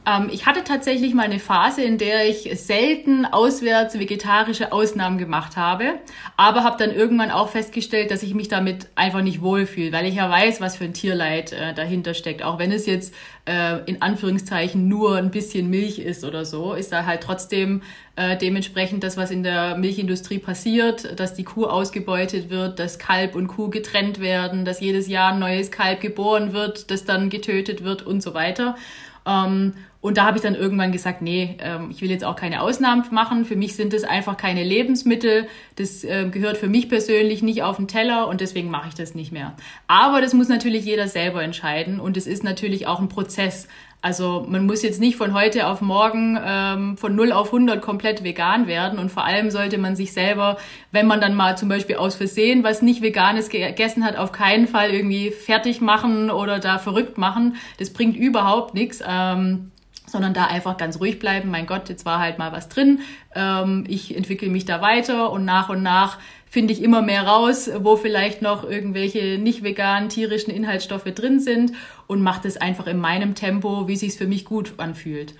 Ähm, 0.06 0.30
ich 0.32 0.46
hatte 0.46 0.64
tatsächlich 0.64 1.14
mal 1.14 1.24
eine 1.24 1.38
Phase, 1.38 1.82
in 1.82 1.98
der 1.98 2.28
ich 2.28 2.48
selten 2.58 3.26
auswärts 3.26 3.98
vegetarische 3.98 4.72
Ausnahmen 4.72 5.18
gemacht 5.18 5.56
habe, 5.56 5.94
aber 6.36 6.64
habe 6.64 6.78
dann 6.78 6.94
irgendwann 6.94 7.30
auch 7.30 7.50
festgestellt, 7.50 8.10
dass 8.10 8.22
ich 8.22 8.34
mich 8.34 8.48
damit 8.48 8.88
einfach 8.94 9.22
nicht 9.22 9.42
wohlfühle, 9.42 9.92
weil 9.92 10.06
ich 10.06 10.14
ja 10.14 10.30
weiß, 10.30 10.60
was 10.60 10.76
für 10.76 10.84
ein 10.84 10.94
Tierleid 10.94 11.52
äh, 11.52 11.74
dahinter 11.74 12.14
steckt. 12.14 12.42
Auch 12.42 12.58
wenn 12.58 12.72
es 12.72 12.86
jetzt 12.86 13.14
äh, 13.44 13.78
in 13.84 14.00
Anführungszeichen 14.00 14.88
nur 14.88 15.16
ein 15.16 15.30
bisschen 15.30 15.68
Milch 15.68 15.98
ist 15.98 16.24
oder 16.24 16.46
so, 16.46 16.72
ist 16.72 16.92
da 16.92 17.04
halt 17.04 17.22
trotzdem 17.22 17.82
äh, 18.16 18.38
dementsprechend 18.38 19.04
das, 19.04 19.18
was 19.18 19.30
in 19.30 19.42
der 19.42 19.76
Milchindustrie 19.76 20.38
passiert, 20.38 21.20
dass 21.20 21.34
die 21.34 21.44
Kuh 21.44 21.66
ausgebeutet 21.66 22.48
wird, 22.48 22.78
dass 22.78 22.98
Kalb 22.98 23.34
und 23.34 23.48
Kuh 23.48 23.68
getrennt 23.68 24.18
werden, 24.18 24.64
dass 24.64 24.80
jedes 24.80 25.08
Jahr 25.08 25.32
ein 25.32 25.38
neues 25.38 25.70
Kalb 25.70 26.00
geboren 26.00 26.54
wird, 26.54 26.90
das 26.90 27.04
dann 27.04 27.28
getötet 27.28 27.84
wird 27.84 28.02
und 28.02 28.22
so 28.22 28.32
weiter. 28.32 28.76
Ähm, 29.30 29.74
und 30.02 30.16
da 30.16 30.24
habe 30.24 30.38
ich 30.38 30.42
dann 30.42 30.54
irgendwann 30.54 30.92
gesagt, 30.92 31.20
nee, 31.20 31.58
ähm, 31.60 31.88
ich 31.90 32.00
will 32.00 32.10
jetzt 32.10 32.24
auch 32.24 32.36
keine 32.36 32.62
Ausnahmen 32.62 33.04
machen. 33.10 33.44
Für 33.44 33.56
mich 33.56 33.76
sind 33.76 33.92
das 33.92 34.04
einfach 34.04 34.38
keine 34.38 34.64
Lebensmittel. 34.64 35.46
Das 35.76 36.04
äh, 36.04 36.26
gehört 36.30 36.56
für 36.56 36.68
mich 36.68 36.88
persönlich 36.88 37.42
nicht 37.42 37.62
auf 37.62 37.76
den 37.76 37.86
Teller 37.86 38.26
und 38.26 38.40
deswegen 38.40 38.70
mache 38.70 38.88
ich 38.88 38.94
das 38.94 39.14
nicht 39.14 39.30
mehr. 39.30 39.54
Aber 39.88 40.22
das 40.22 40.32
muss 40.32 40.48
natürlich 40.48 40.86
jeder 40.86 41.06
selber 41.06 41.42
entscheiden 41.42 42.00
und 42.00 42.16
es 42.16 42.26
ist 42.26 42.42
natürlich 42.44 42.86
auch 42.86 42.98
ein 42.98 43.10
Prozess. 43.10 43.68
Also 44.02 44.46
man 44.48 44.64
muss 44.64 44.82
jetzt 44.82 44.98
nicht 44.98 45.16
von 45.16 45.34
heute 45.34 45.66
auf 45.66 45.82
morgen 45.82 46.38
ähm, 46.42 46.96
von 46.96 47.14
0 47.14 47.32
auf 47.32 47.48
100 47.48 47.82
komplett 47.82 48.24
vegan 48.24 48.66
werden 48.66 48.98
und 48.98 49.10
vor 49.10 49.24
allem 49.24 49.50
sollte 49.50 49.76
man 49.76 49.94
sich 49.94 50.12
selber, 50.12 50.56
wenn 50.90 51.06
man 51.06 51.20
dann 51.20 51.34
mal 51.34 51.58
zum 51.58 51.68
Beispiel 51.68 51.96
aus 51.96 52.14
Versehen 52.14 52.64
was 52.64 52.80
nicht 52.80 53.02
veganes 53.02 53.50
gegessen 53.50 54.04
hat, 54.04 54.16
auf 54.16 54.32
keinen 54.32 54.68
Fall 54.68 54.90
irgendwie 54.90 55.30
fertig 55.30 55.82
machen 55.82 56.30
oder 56.30 56.60
da 56.60 56.78
verrückt 56.78 57.18
machen. 57.18 57.56
Das 57.78 57.92
bringt 57.92 58.16
überhaupt 58.16 58.74
nichts. 58.74 59.02
Ähm, 59.06 59.70
sondern 60.06 60.34
da 60.34 60.46
einfach 60.46 60.76
ganz 60.76 60.98
ruhig 60.98 61.20
bleiben. 61.20 61.50
Mein 61.50 61.66
Gott, 61.66 61.88
jetzt 61.88 62.04
war 62.04 62.18
halt 62.18 62.36
mal 62.36 62.50
was 62.50 62.68
drin. 62.68 63.00
Ähm, 63.34 63.84
ich 63.86 64.16
entwickle 64.16 64.48
mich 64.48 64.64
da 64.64 64.80
weiter 64.80 65.30
und 65.30 65.44
nach 65.44 65.68
und 65.68 65.82
nach 65.82 66.18
finde 66.50 66.72
ich 66.72 66.82
immer 66.82 67.00
mehr 67.00 67.22
raus, 67.22 67.70
wo 67.78 67.96
vielleicht 67.96 68.42
noch 68.42 68.68
irgendwelche 68.68 69.38
nicht 69.38 69.62
veganen 69.62 70.08
tierischen 70.08 70.52
Inhaltsstoffe 70.52 71.04
drin 71.04 71.38
sind 71.38 71.72
und 72.08 72.22
mache 72.22 72.42
das 72.42 72.56
einfach 72.56 72.88
in 72.88 72.98
meinem 72.98 73.36
Tempo, 73.36 73.86
wie 73.86 73.96
sich 73.96 74.16
für 74.16 74.26
mich 74.26 74.44
gut 74.44 74.74
anfühlt. 74.78 75.34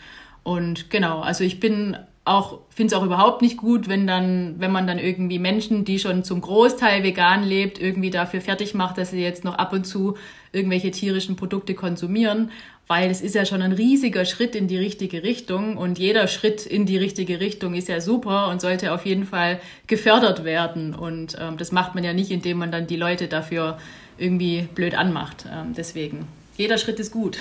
Und 0.44 0.88
genau, 0.88 1.20
also 1.20 1.42
ich 1.42 1.59
bin 1.59 1.96
auch 2.24 2.61
finde 2.68 2.94
es 2.94 3.00
auch 3.00 3.04
überhaupt 3.04 3.40
nicht 3.40 3.56
gut, 3.56 3.88
wenn 3.88 4.06
dann 4.06 4.56
wenn 4.59 4.70
man 4.70 4.87
dann 4.87 4.98
irgendwie 4.98 5.38
Menschen, 5.38 5.85
die 5.85 5.98
schon 5.98 6.22
zum 6.22 6.40
Großteil 6.40 7.02
vegan 7.02 7.42
lebt, 7.42 7.80
irgendwie 7.80 8.11
dafür 8.11 8.40
fertig 8.40 8.74
macht, 8.74 8.98
dass 8.98 9.11
sie 9.11 9.22
jetzt 9.22 9.44
noch 9.44 9.54
ab 9.54 9.72
und 9.72 9.85
zu 9.85 10.16
irgendwelche 10.52 10.90
tierischen 10.90 11.37
Produkte 11.37 11.74
konsumieren, 11.74 12.50
weil 12.87 13.11
es 13.11 13.22
ist 13.22 13.35
ja 13.35 13.46
schon 13.46 13.62
ein 13.62 13.72
riesiger 13.72 14.24
Schritt 14.24 14.54
in 14.54 14.68
die 14.68 14.76
richtige 14.76 15.22
Richtung 15.22 15.76
und 15.76 15.98
jeder 15.98 16.28
Schritt 16.28 16.66
in 16.66 16.85
die 16.87 16.98
richtige 16.98 17.40
Richtung 17.40 17.74
ist 17.74 17.88
ja 17.88 18.00
super 18.00 18.48
und 18.48 18.61
sollte 18.61 18.92
auf 18.92 19.06
jeden 19.06 19.24
Fall 19.24 19.61
gefördert 19.87 20.44
werden 20.44 20.94
und 20.94 21.38
ähm, 21.40 21.56
das 21.56 21.72
macht 21.72 21.94
man 21.94 22.04
ja 22.04 22.12
nicht, 22.12 22.30
indem 22.30 22.59
man 22.59 22.70
dann 22.70 22.87
die 22.87 22.96
Leute 22.96 23.28
dafür 23.28 23.78
irgendwie 24.18 24.68
blöd 24.74 24.94
anmacht. 24.94 25.46
Ähm, 25.50 25.72
deswegen 25.74 26.26
jeder 26.56 26.76
Schritt 26.76 27.00
ist 27.00 27.11
gut. 27.11 27.38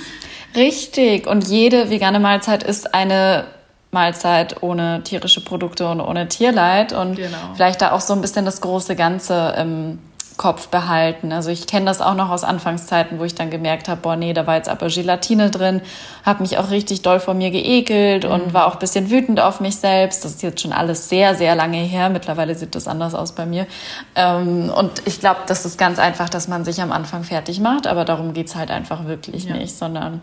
Richtig. 0.54 1.26
Und 1.26 1.48
jede 1.48 1.88
vegane 1.88 2.20
Mahlzeit 2.20 2.62
ist 2.62 2.92
eine 2.92 3.46
Mahlzeit 3.90 4.62
ohne 4.62 5.02
tierische 5.02 5.42
Produkte 5.42 5.88
und 5.88 6.00
ohne 6.00 6.28
Tierleid. 6.28 6.92
Und 6.92 7.16
genau. 7.16 7.36
vielleicht 7.54 7.80
da 7.80 7.92
auch 7.92 8.00
so 8.00 8.12
ein 8.14 8.20
bisschen 8.20 8.44
das 8.44 8.60
große 8.60 8.96
Ganze 8.96 9.54
im 9.58 9.98
Kopf 10.38 10.68
behalten. 10.68 11.32
Also 11.32 11.50
ich 11.50 11.66
kenne 11.66 11.86
das 11.86 12.00
auch 12.00 12.14
noch 12.14 12.30
aus 12.30 12.44
Anfangszeiten, 12.44 13.18
wo 13.18 13.24
ich 13.24 13.34
dann 13.34 13.50
gemerkt 13.50 13.88
habe, 13.88 14.00
boah, 14.00 14.16
nee, 14.16 14.32
da 14.32 14.46
war 14.46 14.54
jetzt 14.54 14.68
aber 14.68 14.86
Gelatine 14.86 15.50
drin, 15.50 15.82
habe 16.24 16.42
mich 16.42 16.56
auch 16.56 16.70
richtig 16.70 17.02
doll 17.02 17.20
vor 17.20 17.34
mir 17.34 17.50
geekelt 17.50 18.24
mhm. 18.24 18.30
und 18.30 18.54
war 18.54 18.66
auch 18.66 18.74
ein 18.74 18.78
bisschen 18.78 19.10
wütend 19.10 19.40
auf 19.40 19.60
mich 19.60 19.76
selbst. 19.76 20.24
Das 20.24 20.32
ist 20.32 20.42
jetzt 20.42 20.62
schon 20.62 20.72
alles 20.72 21.10
sehr, 21.10 21.34
sehr 21.34 21.54
lange 21.54 21.78
her. 21.78 22.08
Mittlerweile 22.08 22.54
sieht 22.54 22.74
das 22.74 22.88
anders 22.88 23.14
aus 23.14 23.32
bei 23.32 23.44
mir. 23.44 23.66
Ähm, 24.14 24.70
und 24.70 25.02
ich 25.04 25.20
glaube, 25.20 25.40
das 25.46 25.66
ist 25.66 25.76
ganz 25.76 25.98
einfach, 25.98 26.30
dass 26.30 26.48
man 26.48 26.64
sich 26.64 26.80
am 26.80 26.92
Anfang 26.92 27.24
fertig 27.24 27.60
macht, 27.60 27.86
aber 27.86 28.04
darum 28.04 28.32
geht's 28.32 28.54
halt 28.54 28.70
einfach 28.70 29.06
wirklich 29.06 29.44
ja. 29.44 29.56
nicht, 29.56 29.76
sondern 29.76 30.22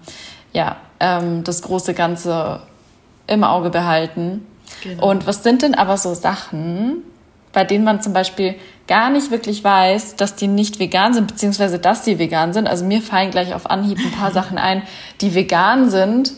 ja, 0.54 0.78
ähm, 1.02 1.44
das 1.44 1.62
große 1.62 1.94
Ganze 1.94 2.62
im 3.28 3.44
Auge 3.44 3.70
behalten. 3.70 4.46
Genau. 4.84 5.10
Und 5.10 5.28
was 5.28 5.44
sind 5.44 5.62
denn 5.62 5.76
aber 5.76 5.98
so 5.98 6.14
Sachen, 6.14 7.04
bei 7.54 7.64
denen 7.64 7.84
man 7.84 8.02
zum 8.02 8.14
Beispiel 8.14 8.56
gar 8.88 9.10
nicht 9.10 9.32
wirklich 9.32 9.64
weiß, 9.64 10.16
dass 10.16 10.36
die 10.36 10.48
nicht 10.48 10.80
vegan 10.80 11.14
sind, 11.14 11.28
beziehungsweise 11.28 11.80
dass 11.80 12.04
die 12.04 12.20
vegan 12.20 12.54
sind. 12.54 12.68
Also 12.68 12.86
mir 12.86 13.02
fallen 13.02 13.32
gleich 13.32 13.54
auf 13.54 13.70
Anhieb 13.70 13.98
ein 13.98 14.12
paar 14.12 14.32
Sachen 14.34 14.58
ein, 14.58 14.84
die 15.22 15.34
vegan 15.34 15.90
sind, 15.90 16.34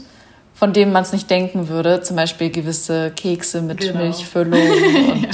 von 0.58 0.74
denen 0.74 0.92
man 0.92 1.04
es 1.04 1.14
nicht 1.14 1.30
denken 1.30 1.70
würde. 1.70 2.02
Zum 2.02 2.16
Beispiel 2.16 2.50
gewisse 2.50 3.12
Kekse 3.16 3.62
mit 3.62 3.80
genau. 3.80 4.00
Milchfüllung 4.00 4.60
und 4.60 5.22
ja. 5.24 5.30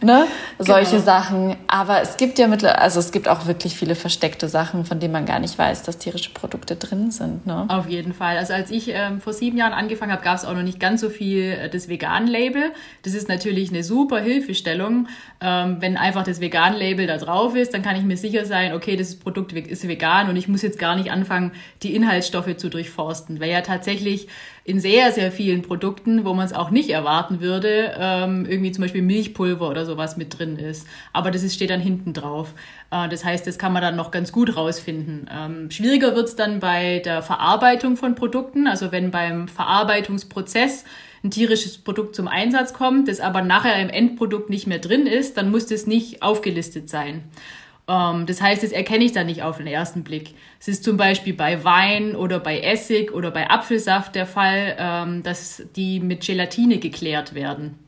ne, 0.00 0.26
solche 0.58 0.96
genau. 0.96 1.04
Sachen. 1.04 1.56
Aber 1.68 2.02
es 2.02 2.16
gibt 2.16 2.40
ja 2.40 2.48
mittlerweile, 2.48 2.80
also 2.80 2.98
es 2.98 3.12
gibt 3.12 3.28
auch 3.28 3.46
wirklich 3.46 3.76
viele 3.76 3.94
versteckte 3.94 4.48
Sachen, 4.48 4.84
von 4.84 4.98
denen 4.98 5.12
man 5.12 5.26
gar 5.26 5.38
nicht 5.38 5.56
weiß, 5.56 5.84
dass 5.84 5.98
tierische 5.98 6.30
Produkte 6.30 6.74
drin 6.74 7.12
sind. 7.12 7.46
Ne? 7.46 7.66
Auf 7.68 7.88
jeden 7.88 8.12
Fall. 8.12 8.36
Also 8.36 8.52
als 8.52 8.72
ich 8.72 8.88
ähm, 8.88 9.20
vor 9.20 9.32
sieben 9.32 9.56
Jahren 9.56 9.72
angefangen 9.72 10.10
habe, 10.10 10.24
gab 10.24 10.36
es 10.36 10.44
auch 10.44 10.54
noch 10.54 10.62
nicht 10.62 10.80
ganz 10.80 11.00
so 11.00 11.08
viel 11.08 11.52
äh, 11.52 11.70
das 11.70 11.88
Vegan-Label. 11.88 12.72
Das 13.04 13.14
ist 13.14 13.28
natürlich 13.28 13.70
eine 13.70 13.84
super 13.84 14.18
Hilfestellung. 14.18 15.06
Ähm, 15.40 15.76
wenn 15.78 15.96
einfach 15.96 16.24
das 16.24 16.40
Vegan-Label 16.40 17.06
da 17.06 17.18
drauf 17.18 17.54
ist, 17.54 17.74
dann 17.74 17.82
kann 17.82 17.94
ich 17.94 18.02
mir 18.02 18.16
sicher 18.16 18.44
sein, 18.44 18.72
okay, 18.72 18.96
das 18.96 19.14
Produkt 19.14 19.52
ist 19.52 19.86
vegan 19.86 20.28
und 20.28 20.36
ich 20.36 20.48
muss 20.48 20.62
jetzt 20.62 20.80
gar 20.80 20.96
nicht 20.96 21.12
anfangen, 21.12 21.52
die 21.84 21.94
Inhaltsstoffe 21.94 22.56
zu 22.56 22.68
durchforsten. 22.68 23.38
Weil 23.38 23.50
ja 23.50 23.60
tatsächlich 23.60 24.26
in 24.66 24.80
sehr, 24.80 25.12
sehr 25.12 25.30
vielen 25.30 25.60
Produkten, 25.60 26.24
wo 26.24 26.32
man 26.32 26.46
es 26.46 26.54
auch 26.54 26.70
nicht 26.70 26.88
erwarten 26.88 27.42
würde, 27.42 27.94
ähm, 27.98 28.46
irgendwie 28.48 28.72
zum 28.72 28.82
Beispiel 28.82 29.02
Milchpulver 29.02 29.68
oder 29.68 29.84
sowas 29.84 30.16
mit 30.16 30.38
drin 30.38 30.56
ist. 30.56 30.86
Aber 31.12 31.30
das 31.30 31.42
ist, 31.42 31.54
steht 31.54 31.68
dann 31.68 31.80
hinten 31.80 32.14
drauf. 32.14 32.54
Äh, 32.90 33.10
das 33.10 33.26
heißt, 33.26 33.46
das 33.46 33.58
kann 33.58 33.74
man 33.74 33.82
dann 33.82 33.94
noch 33.94 34.10
ganz 34.10 34.32
gut 34.32 34.56
rausfinden. 34.56 35.28
Ähm, 35.30 35.70
schwieriger 35.70 36.16
wird 36.16 36.28
es 36.28 36.36
dann 36.36 36.60
bei 36.60 37.00
der 37.04 37.20
Verarbeitung 37.20 37.98
von 37.98 38.14
Produkten, 38.14 38.66
also 38.66 38.90
wenn 38.90 39.10
beim 39.10 39.48
Verarbeitungsprozess 39.48 40.84
ein 41.22 41.30
tierisches 41.30 41.78
Produkt 41.78 42.14
zum 42.14 42.26
Einsatz 42.26 42.72
kommt, 42.72 43.08
das 43.08 43.20
aber 43.20 43.42
nachher 43.42 43.80
im 43.80 43.90
Endprodukt 43.90 44.48
nicht 44.48 44.66
mehr 44.66 44.78
drin 44.78 45.06
ist, 45.06 45.36
dann 45.36 45.50
muss 45.50 45.66
das 45.66 45.86
nicht 45.86 46.22
aufgelistet 46.22 46.88
sein. 46.88 47.24
Ähm, 47.86 48.26
das 48.26 48.40
heißt, 48.40 48.62
das 48.62 48.72
erkenne 48.72 49.04
ich 49.04 49.12
dann 49.12 49.26
nicht 49.26 49.42
auf 49.42 49.58
den 49.58 49.66
ersten 49.66 50.04
Blick. 50.04 50.34
Es 50.58 50.68
ist 50.68 50.84
zum 50.84 50.96
Beispiel 50.96 51.34
bei 51.34 51.64
Wein 51.64 52.16
oder 52.16 52.40
bei 52.40 52.60
Essig 52.60 53.12
oder 53.12 53.30
bei 53.30 53.50
Apfelsaft 53.50 54.14
der 54.14 54.26
Fall, 54.26 54.76
ähm, 54.78 55.22
dass 55.22 55.62
die 55.76 56.00
mit 56.00 56.24
Gelatine 56.24 56.78
geklärt 56.78 57.34
werden. 57.34 57.78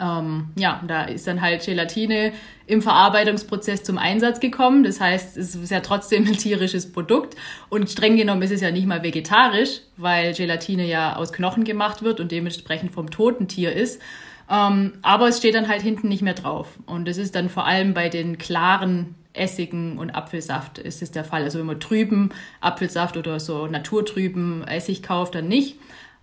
Ähm, 0.00 0.48
ja, 0.56 0.82
da 0.86 1.02
ist 1.04 1.26
dann 1.26 1.42
halt 1.42 1.62
Gelatine 1.62 2.32
im 2.66 2.80
Verarbeitungsprozess 2.80 3.82
zum 3.82 3.98
Einsatz 3.98 4.40
gekommen. 4.40 4.82
Das 4.82 4.98
heißt, 5.00 5.36
es 5.36 5.54
ist 5.54 5.70
ja 5.70 5.80
trotzdem 5.80 6.26
ein 6.26 6.38
tierisches 6.38 6.90
Produkt 6.90 7.36
und 7.68 7.90
streng 7.90 8.16
genommen 8.16 8.40
ist 8.40 8.52
es 8.52 8.62
ja 8.62 8.70
nicht 8.70 8.86
mal 8.86 9.02
vegetarisch, 9.02 9.80
weil 9.98 10.32
Gelatine 10.32 10.86
ja 10.86 11.16
aus 11.16 11.32
Knochen 11.32 11.64
gemacht 11.64 12.02
wird 12.02 12.18
und 12.18 12.32
dementsprechend 12.32 12.92
vom 12.92 13.10
toten 13.10 13.46
Tier 13.46 13.74
ist. 13.74 14.00
Aber 14.46 15.28
es 15.28 15.38
steht 15.38 15.54
dann 15.54 15.68
halt 15.68 15.82
hinten 15.82 16.08
nicht 16.08 16.22
mehr 16.22 16.34
drauf. 16.34 16.78
Und 16.86 17.06
es 17.06 17.18
ist 17.18 17.36
dann 17.36 17.48
vor 17.48 17.66
allem 17.66 17.94
bei 17.94 18.08
den 18.08 18.36
klaren 18.36 19.14
Essigen 19.32 19.98
und 19.98 20.10
Apfelsaft 20.10 20.78
ist 20.78 21.02
es 21.02 21.10
der 21.10 21.24
Fall. 21.24 21.42
Also 21.44 21.58
wenn 21.58 21.66
man 21.66 21.80
trüben 21.80 22.30
Apfelsaft 22.60 23.16
oder 23.16 23.38
so 23.40 23.66
naturtrüben 23.66 24.66
Essig 24.66 25.02
kauft, 25.02 25.34
dann 25.34 25.48
nicht. 25.48 25.78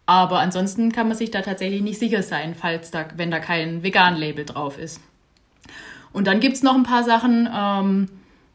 Aber 0.06 0.40
ansonsten 0.40 0.92
kann 0.92 1.08
man 1.08 1.18
sich 1.18 1.32
da 1.32 1.42
tatsächlich 1.42 1.82
nicht 1.82 2.00
sicher 2.00 2.24
sein, 2.24 2.56
falls 2.56 2.92
da, 2.92 3.06
wenn 3.16 3.30
da 3.30 3.40
kein 3.40 3.84
Vegan-Label 3.84 4.46
drauf 4.46 4.80
ist. 4.80 5.02
Und 6.14 6.28
dann 6.28 6.40
gibt's 6.40 6.64
noch 6.64 6.76
ein 6.76 6.84
paar 6.84 7.04
Sachen, 7.04 7.50
ähm, 7.54 8.10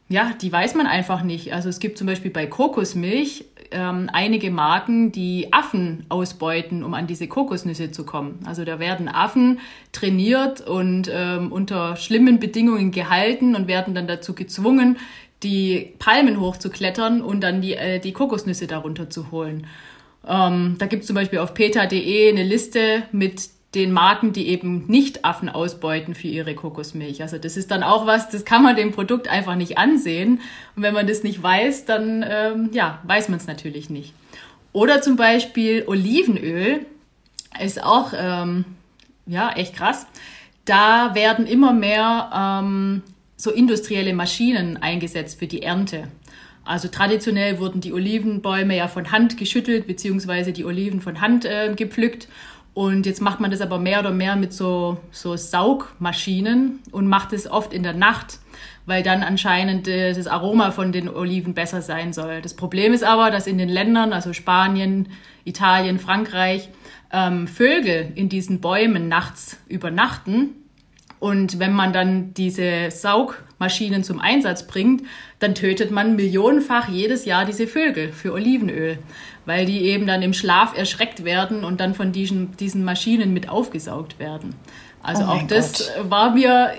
ja, 0.09 0.31
die 0.41 0.51
weiß 0.51 0.75
man 0.75 0.85
einfach 0.85 1.23
nicht. 1.23 1.53
Also 1.53 1.69
es 1.69 1.79
gibt 1.79 1.97
zum 1.97 2.07
Beispiel 2.07 2.31
bei 2.31 2.45
Kokosmilch 2.45 3.45
ähm, 3.71 4.09
einige 4.11 4.51
Marken, 4.51 5.11
die 5.11 5.51
Affen 5.51 6.05
ausbeuten, 6.09 6.83
um 6.83 6.93
an 6.93 7.07
diese 7.07 7.27
Kokosnüsse 7.27 7.91
zu 7.91 8.05
kommen. 8.05 8.39
Also 8.45 8.65
da 8.65 8.79
werden 8.79 9.07
Affen 9.07 9.59
trainiert 9.91 10.61
und 10.61 11.09
ähm, 11.11 11.51
unter 11.51 11.95
schlimmen 11.95 12.39
Bedingungen 12.39 12.91
gehalten 12.91 13.55
und 13.55 13.67
werden 13.67 13.95
dann 13.95 14.07
dazu 14.07 14.33
gezwungen, 14.35 14.97
die 15.41 15.93
Palmen 15.99 16.39
hochzuklettern 16.39 17.21
und 17.21 17.41
dann 17.41 17.61
die, 17.61 17.73
äh, 17.73 17.99
die 17.99 18.13
Kokosnüsse 18.13 18.67
darunter 18.67 19.09
zu 19.09 19.31
holen. 19.31 19.67
Ähm, 20.27 20.75
da 20.77 20.85
gibt 20.85 21.01
es 21.01 21.07
zum 21.07 21.15
Beispiel 21.15 21.39
auf 21.39 21.53
peta.de 21.53 22.29
eine 22.29 22.43
Liste 22.43 23.03
mit 23.11 23.49
den 23.75 23.91
Marken, 23.91 24.33
die 24.33 24.47
eben 24.49 24.85
nicht 24.87 25.25
Affen 25.25 25.49
ausbeuten 25.49 26.13
für 26.13 26.27
ihre 26.27 26.53
Kokosmilch. 26.53 27.21
Also 27.21 27.37
das 27.37 27.57
ist 27.57 27.71
dann 27.71 27.83
auch 27.83 28.05
was, 28.05 28.29
das 28.29 28.45
kann 28.45 28.63
man 28.63 28.75
dem 28.75 28.91
Produkt 28.91 29.27
einfach 29.27 29.55
nicht 29.55 29.77
ansehen. 29.77 30.41
Und 30.75 30.83
wenn 30.83 30.93
man 30.93 31.07
das 31.07 31.23
nicht 31.23 31.41
weiß, 31.41 31.85
dann 31.85 32.23
ähm, 32.27 32.69
ja, 32.73 32.99
weiß 33.03 33.29
man 33.29 33.39
es 33.39 33.47
natürlich 33.47 33.89
nicht. 33.89 34.13
Oder 34.73 35.01
zum 35.01 35.15
Beispiel 35.15 35.83
Olivenöl 35.87 36.85
ist 37.63 37.83
auch 37.83 38.13
ähm, 38.15 38.65
ja 39.25 39.51
echt 39.53 39.75
krass. 39.75 40.05
Da 40.65 41.15
werden 41.15 41.45
immer 41.45 41.73
mehr 41.73 42.31
ähm, 42.33 43.01
so 43.37 43.51
industrielle 43.51 44.13
Maschinen 44.13 44.77
eingesetzt 44.77 45.39
für 45.39 45.47
die 45.47 45.63
Ernte. 45.63 46.07
Also 46.65 46.87
traditionell 46.87 47.59
wurden 47.59 47.81
die 47.81 47.91
Olivenbäume 47.91 48.77
ja 48.77 48.87
von 48.87 49.11
Hand 49.11 49.37
geschüttelt, 49.37 49.85
beziehungsweise 49.85 50.53
die 50.53 50.63
Oliven 50.63 51.01
von 51.01 51.19
Hand 51.19 51.43
äh, 51.43 51.73
gepflückt. 51.75 52.29
Und 52.73 53.05
jetzt 53.05 53.21
macht 53.21 53.39
man 53.39 53.51
das 53.51 53.61
aber 53.61 53.77
mehr 53.77 53.99
oder 53.99 54.11
mehr 54.11 54.35
mit 54.35 54.51
so, 54.51 54.97
so 55.11 55.35
Saugmaschinen 55.35 56.79
und 56.91 57.07
macht 57.07 57.31
es 57.31 57.49
oft 57.49 57.71
in 57.71 57.83
der 57.83 57.93
Nacht, 57.93 58.39
weil 58.87 59.03
dann 59.03 59.21
anscheinend 59.21 59.87
äh, 59.87 60.13
das 60.13 60.25
Aroma 60.25 60.71
von 60.71 60.91
den 60.91 61.07
Oliven 61.07 61.53
besser 61.53 61.83
sein 61.83 62.13
soll. 62.13 62.41
Das 62.41 62.55
Problem 62.55 62.93
ist 62.93 63.03
aber, 63.03 63.29
dass 63.29 63.45
in 63.45 63.59
den 63.59 63.69
Ländern, 63.69 64.11
also 64.11 64.33
Spanien, 64.33 65.09
Italien, 65.45 65.99
Frankreich, 65.99 66.69
ähm, 67.11 67.47
Vögel 67.47 68.11
in 68.15 68.27
diesen 68.27 68.59
Bäumen 68.59 69.07
nachts 69.07 69.57
übernachten. 69.67 70.55
Und 71.19 71.59
wenn 71.59 71.73
man 71.73 71.93
dann 71.93 72.33
diese 72.33 72.89
Saugmaschinen 72.89 74.03
zum 74.03 74.19
Einsatz 74.19 74.67
bringt, 74.67 75.03
dann 75.39 75.55
tötet 75.55 75.91
man 75.91 76.15
millionenfach 76.15 76.89
jedes 76.89 77.23
Jahr 77.23 77.45
diese 77.45 77.67
Vögel 77.67 78.11
für 78.11 78.33
Olivenöl, 78.33 78.97
weil 79.45 79.65
die 79.65 79.81
eben 79.81 80.07
dann 80.07 80.21
im 80.21 80.33
Schlaf 80.33 80.77
erschreckt 80.77 81.23
werden 81.23 81.63
und 81.63 81.79
dann 81.79 81.93
von 81.95 82.11
diesen, 82.11 82.55
diesen 82.57 82.83
Maschinen 82.83 83.33
mit 83.33 83.49
aufgesaugt 83.49 84.19
werden. 84.19 84.55
Also 85.01 85.23
oh 85.23 85.27
auch 85.27 85.43
das 85.47 85.91
Gott. 85.97 86.09
war 86.09 86.31
mir 86.31 86.71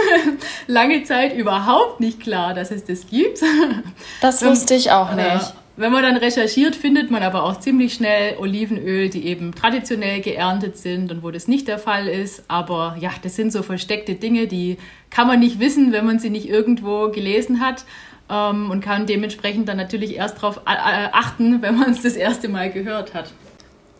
lange 0.66 1.04
Zeit 1.04 1.36
überhaupt 1.36 2.00
nicht 2.00 2.20
klar, 2.20 2.52
dass 2.52 2.70
es 2.72 2.84
das 2.84 3.06
gibt. 3.06 3.40
Das 4.20 4.44
wusste 4.44 4.74
ich 4.74 4.90
auch 4.90 5.14
nicht. 5.14 5.54
Wenn 5.76 5.92
man 5.92 6.02
dann 6.02 6.16
recherchiert, 6.16 6.76
findet 6.76 7.10
man 7.10 7.22
aber 7.22 7.44
auch 7.44 7.58
ziemlich 7.58 7.94
schnell 7.94 8.36
Olivenöl, 8.38 9.08
die 9.08 9.26
eben 9.26 9.54
traditionell 9.54 10.20
geerntet 10.20 10.76
sind 10.76 11.10
und 11.10 11.22
wo 11.22 11.30
das 11.30 11.48
nicht 11.48 11.68
der 11.68 11.78
Fall 11.78 12.06
ist. 12.06 12.44
Aber 12.48 12.96
ja, 13.00 13.10
das 13.22 13.36
sind 13.36 13.50
so 13.50 13.62
versteckte 13.62 14.16
Dinge, 14.16 14.46
die 14.46 14.76
kann 15.08 15.26
man 15.26 15.40
nicht 15.40 15.58
wissen, 15.58 15.92
wenn 15.92 16.04
man 16.04 16.18
sie 16.18 16.28
nicht 16.28 16.48
irgendwo 16.48 17.08
gelesen 17.10 17.60
hat 17.60 17.84
ähm, 18.30 18.70
und 18.70 18.80
kann 18.80 19.06
dementsprechend 19.06 19.68
dann 19.68 19.76
natürlich 19.76 20.16
erst 20.16 20.38
darauf 20.38 20.58
äh, 20.58 21.08
achten, 21.12 21.62
wenn 21.62 21.78
man 21.78 21.90
es 21.90 22.02
das 22.02 22.14
erste 22.14 22.48
Mal 22.48 22.70
gehört 22.70 23.14
hat. 23.14 23.32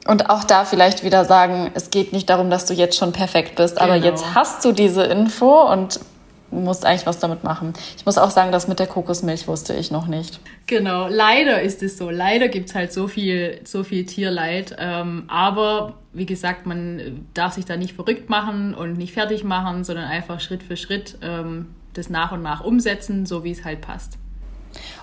Und 0.07 0.31
auch 0.31 0.45
da 0.45 0.65
vielleicht 0.65 1.05
wieder 1.05 1.25
sagen, 1.25 1.71
es 1.75 1.91
geht 1.91 2.13
nicht 2.13 2.31
darum, 2.31 2.51
dass 2.51 2.65
du 2.65 2.75
jetzt 2.75 2.97
schon 2.97 3.13
perfekt 3.13 3.57
bist, 3.57 3.77
genau. 3.77 3.87
aber 3.87 3.97
jetzt 3.97 4.35
hast 4.35 4.65
du 4.65 4.73
diese 4.73 5.05
Info 5.05 5.71
und 5.71 6.01
musst 6.51 6.85
eigentlich 6.85 7.07
was 7.07 7.19
damit 7.19 7.45
machen. 7.45 7.75
Ich 7.97 8.05
muss 8.07 8.19
auch 8.19 8.31
sagen, 8.31 8.51
das 8.51 8.67
mit 8.67 8.79
der 8.79 8.87
Kokosmilch 8.87 9.47
wusste 9.47 9.75
ich 9.75 9.91
noch 9.91 10.07
nicht. 10.07 10.41
Genau, 10.67 11.07
leider 11.09 11.63
ist 11.63 11.83
es 11.83 11.97
so. 11.97 12.11
Leider 12.11 12.49
gibt 12.49 12.71
es 12.71 12.75
halt 12.75 12.93
so 12.93 13.09
viel, 13.09 13.61
so 13.65 13.85
viel 13.85 14.05
Tierleid. 14.05 14.75
Ähm, 14.79 15.25
aber 15.29 15.95
wie 16.13 16.27
gesagt, 16.27 16.67
man 16.67 17.27
darf 17.35 17.55
sich 17.55 17.67
da 17.67 17.77
nicht 17.77 17.95
verrückt 17.95 18.29
machen 18.29 18.75
und 18.75 18.95
nicht 18.95 19.13
fertig 19.13 19.45
machen, 19.45 19.85
sondern 19.85 20.07
einfach 20.07 20.41
Schritt 20.41 20.63
für 20.63 20.77
Schritt 20.77 21.19
ähm, 21.23 21.67
das 21.95 22.11
nach 22.11 22.33
und 22.33 22.43
nach 22.43 22.63
umsetzen, 22.63 23.27
so 23.27 23.45
wie 23.45 23.53
es 23.53 23.65
halt 23.65 23.81
passt. 23.81 24.19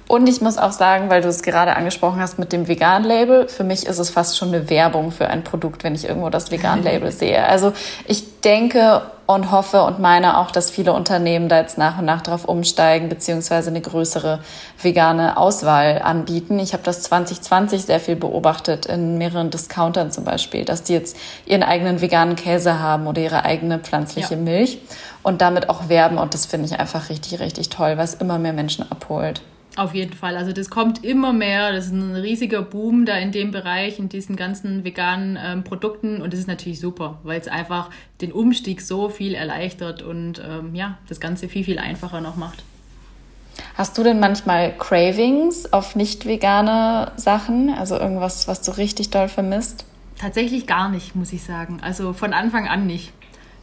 Und 0.07 0.27
ich 0.27 0.39
muss 0.39 0.57
auch 0.57 0.71
sagen, 0.71 1.09
weil 1.09 1.21
du 1.21 1.27
es 1.27 1.43
gerade 1.43 1.75
angesprochen 1.75 2.21
hast 2.21 2.39
mit 2.39 2.53
dem 2.53 2.69
Vegan-Label, 2.69 3.49
für 3.49 3.65
mich 3.65 3.85
ist 3.85 3.99
es 3.99 4.09
fast 4.09 4.37
schon 4.37 4.49
eine 4.49 4.69
Werbung 4.69 5.11
für 5.11 5.27
ein 5.27 5.43
Produkt, 5.43 5.83
wenn 5.83 5.95
ich 5.95 6.07
irgendwo 6.07 6.29
das 6.29 6.49
Vegan-Label 6.49 7.11
sehe. 7.11 7.45
Also 7.45 7.73
ich 8.07 8.39
denke 8.39 9.01
und 9.25 9.51
hoffe 9.51 9.83
und 9.83 9.99
meine 9.99 10.37
auch, 10.37 10.51
dass 10.51 10.71
viele 10.71 10.93
Unternehmen 10.93 11.49
da 11.49 11.59
jetzt 11.59 11.77
nach 11.77 11.99
und 11.99 12.05
nach 12.05 12.21
darauf 12.21 12.45
umsteigen, 12.45 13.09
beziehungsweise 13.09 13.69
eine 13.69 13.81
größere 13.81 14.39
vegane 14.81 15.35
Auswahl 15.35 16.01
anbieten. 16.01 16.57
Ich 16.59 16.71
habe 16.71 16.83
das 16.83 17.01
2020 17.03 17.83
sehr 17.83 17.99
viel 17.99 18.15
beobachtet 18.15 18.85
in 18.85 19.17
mehreren 19.17 19.49
Discountern 19.49 20.11
zum 20.11 20.23
Beispiel, 20.23 20.63
dass 20.63 20.83
die 20.83 20.93
jetzt 20.93 21.17
ihren 21.45 21.63
eigenen 21.63 21.99
veganen 21.99 22.37
Käse 22.37 22.79
haben 22.79 23.05
oder 23.05 23.21
ihre 23.21 23.43
eigene 23.43 23.79
pflanzliche 23.79 24.35
ja. 24.35 24.39
Milch 24.39 24.79
und 25.27 25.41
damit 25.41 25.69
auch 25.69 25.89
werben. 25.89 26.17
Und 26.17 26.33
das 26.33 26.45
finde 26.45 26.67
ich 26.67 26.79
einfach 26.79 27.09
richtig, 27.09 27.41
richtig 27.41 27.67
toll, 27.67 27.97
was 27.97 28.13
immer 28.13 28.39
mehr 28.39 28.53
Menschen 28.53 28.89
abholt. 28.89 29.41
Auf 29.75 29.93
jeden 29.93 30.13
Fall. 30.13 30.37
Also 30.37 30.53
das 30.53 30.69
kommt 30.69 31.03
immer 31.03 31.33
mehr. 31.33 31.73
Das 31.73 31.87
ist 31.87 31.91
ein 31.91 32.15
riesiger 32.15 32.61
Boom 32.61 33.05
da 33.05 33.17
in 33.17 33.33
dem 33.33 33.51
Bereich, 33.51 33.99
in 33.99 34.07
diesen 34.07 34.37
ganzen 34.37 34.85
veganen 34.85 35.37
ähm, 35.39 35.65
Produkten. 35.65 36.21
Und 36.21 36.31
das 36.31 36.39
ist 36.39 36.47
natürlich 36.47 36.79
super, 36.79 37.19
weil 37.23 37.41
es 37.41 37.49
einfach 37.49 37.89
den 38.21 38.31
Umstieg 38.31 38.79
so 38.79 39.09
viel 39.09 39.33
erleichtert 39.35 40.01
und 40.01 40.41
ähm, 40.47 40.73
ja, 40.73 40.97
das 41.09 41.19
Ganze 41.19 41.49
viel, 41.49 41.65
viel 41.65 41.77
einfacher 41.77 42.21
noch 42.21 42.37
macht. 42.37 42.63
Hast 43.75 43.97
du 43.97 44.03
denn 44.03 44.21
manchmal 44.21 44.77
Cravings 44.77 45.73
auf 45.73 45.97
nicht 45.97 46.25
vegane 46.25 47.11
Sachen? 47.17 47.69
Also 47.77 47.99
irgendwas, 47.99 48.47
was 48.47 48.61
du 48.61 48.71
richtig 48.77 49.09
doll 49.09 49.27
vermisst? 49.27 49.83
Tatsächlich 50.17 50.67
gar 50.67 50.87
nicht, 50.87 51.17
muss 51.17 51.33
ich 51.33 51.43
sagen. 51.43 51.79
Also 51.81 52.13
von 52.13 52.31
Anfang 52.31 52.69
an 52.69 52.87
nicht. 52.87 53.11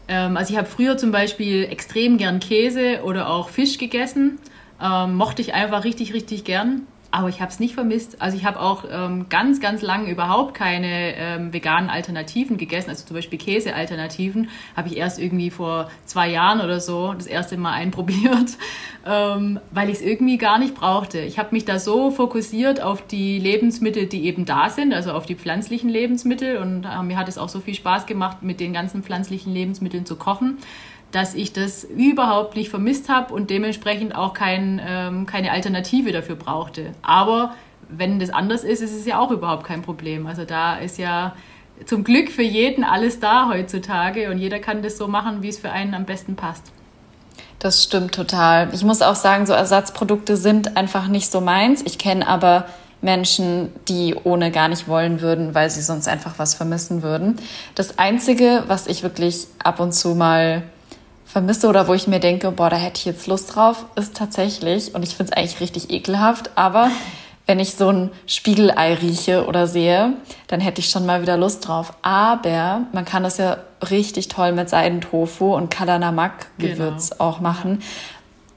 Ähm, 0.08 0.36
also 0.36 0.52
ich 0.52 0.58
habe 0.58 0.68
früher 0.68 0.96
zum 0.96 1.12
Beispiel 1.12 1.64
extrem 1.64 2.18
gern 2.18 2.40
Käse 2.40 3.02
oder 3.04 3.28
auch 3.30 3.48
Fisch 3.48 3.78
gegessen. 3.78 4.38
Ähm, 4.82 5.14
mochte 5.14 5.42
ich 5.42 5.54
einfach 5.54 5.84
richtig, 5.84 6.14
richtig 6.14 6.44
gern. 6.44 6.86
Aber 7.14 7.28
ich 7.28 7.40
habe 7.40 7.52
es 7.52 7.60
nicht 7.60 7.74
vermisst. 7.74 8.20
Also 8.20 8.36
ich 8.36 8.44
habe 8.44 8.58
auch 8.58 8.86
ähm, 8.90 9.26
ganz, 9.28 9.60
ganz 9.60 9.82
lange 9.82 10.10
überhaupt 10.10 10.52
keine 10.52 11.14
ähm, 11.14 11.52
veganen 11.52 11.88
Alternativen 11.88 12.56
gegessen. 12.56 12.90
Also 12.90 13.06
zum 13.06 13.14
Beispiel 13.14 13.38
Käsealternativen 13.38 14.48
habe 14.74 14.88
ich 14.88 14.96
erst 14.96 15.20
irgendwie 15.20 15.50
vor 15.50 15.88
zwei 16.06 16.28
Jahren 16.28 16.60
oder 16.60 16.80
so 16.80 17.14
das 17.14 17.28
erste 17.28 17.56
Mal 17.56 17.72
einprobiert, 17.74 18.58
ähm, 19.06 19.60
weil 19.70 19.90
ich 19.90 19.98
es 19.98 20.02
irgendwie 20.02 20.38
gar 20.38 20.58
nicht 20.58 20.74
brauchte. 20.74 21.20
Ich 21.20 21.38
habe 21.38 21.50
mich 21.52 21.64
da 21.64 21.78
so 21.78 22.10
fokussiert 22.10 22.82
auf 22.82 23.06
die 23.06 23.38
Lebensmittel, 23.38 24.06
die 24.06 24.24
eben 24.24 24.44
da 24.44 24.68
sind, 24.68 24.92
also 24.92 25.12
auf 25.12 25.24
die 25.24 25.36
pflanzlichen 25.36 25.90
Lebensmittel. 25.90 26.56
Und 26.56 26.84
äh, 26.84 27.00
mir 27.04 27.16
hat 27.16 27.28
es 27.28 27.38
auch 27.38 27.48
so 27.48 27.60
viel 27.60 27.74
Spaß 27.74 28.06
gemacht, 28.06 28.42
mit 28.42 28.58
den 28.58 28.72
ganzen 28.72 29.04
pflanzlichen 29.04 29.54
Lebensmitteln 29.54 30.04
zu 30.04 30.16
kochen 30.16 30.58
dass 31.14 31.34
ich 31.34 31.52
das 31.52 31.84
überhaupt 31.84 32.56
nicht 32.56 32.70
vermisst 32.70 33.08
habe 33.08 33.32
und 33.32 33.48
dementsprechend 33.48 34.16
auch 34.16 34.34
kein, 34.34 34.80
ähm, 34.84 35.26
keine 35.26 35.52
Alternative 35.52 36.10
dafür 36.10 36.34
brauchte. 36.34 36.92
Aber 37.02 37.54
wenn 37.88 38.18
das 38.18 38.30
anders 38.30 38.64
ist, 38.64 38.82
ist 38.82 38.92
es 38.92 39.06
ja 39.06 39.20
auch 39.20 39.30
überhaupt 39.30 39.64
kein 39.64 39.82
Problem. 39.82 40.26
Also 40.26 40.44
da 40.44 40.76
ist 40.76 40.98
ja 40.98 41.36
zum 41.86 42.02
Glück 42.02 42.30
für 42.30 42.42
jeden 42.42 42.82
alles 42.82 43.20
da 43.20 43.48
heutzutage 43.48 44.28
und 44.30 44.38
jeder 44.38 44.58
kann 44.58 44.82
das 44.82 44.98
so 44.98 45.06
machen, 45.06 45.42
wie 45.42 45.48
es 45.48 45.58
für 45.58 45.70
einen 45.70 45.94
am 45.94 46.04
besten 46.04 46.34
passt. 46.34 46.72
Das 47.60 47.84
stimmt 47.84 48.12
total. 48.12 48.74
Ich 48.74 48.82
muss 48.82 49.00
auch 49.00 49.14
sagen, 49.14 49.46
so 49.46 49.52
Ersatzprodukte 49.52 50.36
sind 50.36 50.76
einfach 50.76 51.06
nicht 51.06 51.30
so 51.30 51.40
meins. 51.40 51.82
Ich 51.82 51.98
kenne 51.98 52.26
aber 52.26 52.66
Menschen, 53.00 53.70
die 53.86 54.16
ohne 54.24 54.50
gar 54.50 54.68
nicht 54.68 54.88
wollen 54.88 55.20
würden, 55.20 55.54
weil 55.54 55.70
sie 55.70 55.80
sonst 55.80 56.08
einfach 56.08 56.34
was 56.38 56.54
vermissen 56.54 57.02
würden. 57.02 57.36
Das 57.74 57.98
Einzige, 57.98 58.64
was 58.66 58.86
ich 58.88 59.02
wirklich 59.02 59.46
ab 59.62 59.78
und 59.78 59.92
zu 59.92 60.14
mal 60.14 60.64
vermisse 61.34 61.66
oder 61.66 61.88
wo 61.88 61.94
ich 61.94 62.06
mir 62.06 62.20
denke, 62.20 62.52
boah, 62.52 62.70
da 62.70 62.76
hätte 62.76 62.98
ich 62.98 63.06
jetzt 63.06 63.26
Lust 63.26 63.56
drauf, 63.56 63.86
ist 63.96 64.16
tatsächlich, 64.16 64.94
und 64.94 65.02
ich 65.02 65.16
finde 65.16 65.32
es 65.32 65.36
eigentlich 65.36 65.58
richtig 65.58 65.90
ekelhaft, 65.90 66.52
aber 66.54 66.92
wenn 67.46 67.58
ich 67.58 67.74
so 67.74 67.88
ein 67.88 68.12
Spiegelei 68.28 68.94
rieche 68.94 69.44
oder 69.44 69.66
sehe, 69.66 70.12
dann 70.46 70.60
hätte 70.60 70.80
ich 70.80 70.90
schon 70.90 71.04
mal 71.04 71.22
wieder 71.22 71.36
Lust 71.36 71.66
drauf. 71.66 71.92
Aber 72.02 72.82
man 72.92 73.04
kann 73.04 73.24
das 73.24 73.38
ja 73.38 73.58
richtig 73.90 74.28
toll 74.28 74.52
mit 74.52 74.70
Seidentofu 74.70 75.56
und 75.56 75.72
Kalanamak-Gewürz 75.72 77.10
genau. 77.10 77.24
auch 77.24 77.40
machen. 77.40 77.82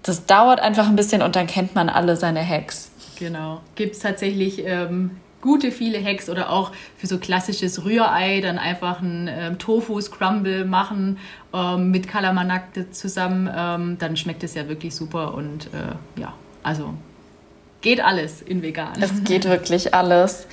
Das 0.03 0.27
dauert 0.27 0.59
einfach 0.59 0.87
ein 0.87 0.95
bisschen 0.95 1.23
und 1.23 1.35
dann 1.35 1.47
kennt 1.47 1.73
man 1.73 1.89
alle 1.89 2.15
seine 2.15 2.47
Hacks. 2.47 2.91
Genau. 3.17 3.59
Gibt 3.73 3.95
es 3.95 4.01
tatsächlich 4.01 4.63
ähm, 4.63 5.17
gute 5.47 5.71
viele 5.71 6.03
Hacks 6.03 6.29
oder 6.29 6.51
auch 6.51 6.73
für 6.97 7.07
so 7.07 7.19
klassisches 7.19 7.85
Rührei 7.85 8.41
dann 8.41 8.57
einfach 8.57 9.01
ein 9.01 9.29
ähm, 9.31 9.57
Tofu-Scrumble 9.57 10.65
machen 10.65 11.19
ähm, 11.53 11.89
mit 11.89 12.09
Kalamanak 12.09 12.63
zusammen, 12.91 13.49
ähm, 13.55 13.97
dann 13.97 14.17
schmeckt 14.17 14.43
es 14.43 14.55
ja 14.55 14.67
wirklich 14.67 14.93
super 14.93 15.33
und 15.33 15.67
äh, 15.67 16.19
ja, 16.19 16.33
also 16.63 16.93
geht 17.79 18.01
alles 18.01 18.41
in 18.41 18.61
vegan. 18.61 18.93
Es 18.99 19.23
geht 19.23 19.45
wirklich 19.45 19.93
alles. 19.93 20.47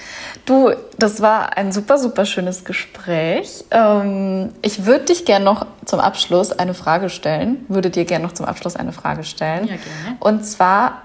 Du, 0.45 0.71
das 0.97 1.21
war 1.21 1.57
ein 1.57 1.73
super, 1.73 1.99
super 1.99 2.25
schönes 2.25 2.65
Gespräch. 2.65 3.65
Ähm, 3.73 4.51
ich 4.63 4.87
würde 4.87 5.07
dich 5.07 5.25
gerne 5.25 5.45
noch 5.45 5.67
zum 5.87 5.99
Abschluss 5.99 6.53
eine 6.53 6.75
Frage 6.75 7.09
stellen, 7.11 7.65
würde 7.69 7.91
dir 7.91 8.05
gerne 8.05 8.25
noch 8.25 8.33
zum 8.33 8.47
Abschluss 8.47 8.77
eine 8.77 8.93
Frage 8.93 9.25
stellen. 9.25 9.67
Ja, 9.67 9.75
gerne. 9.75 10.19
Und 10.21 10.45
zwar 10.45 11.03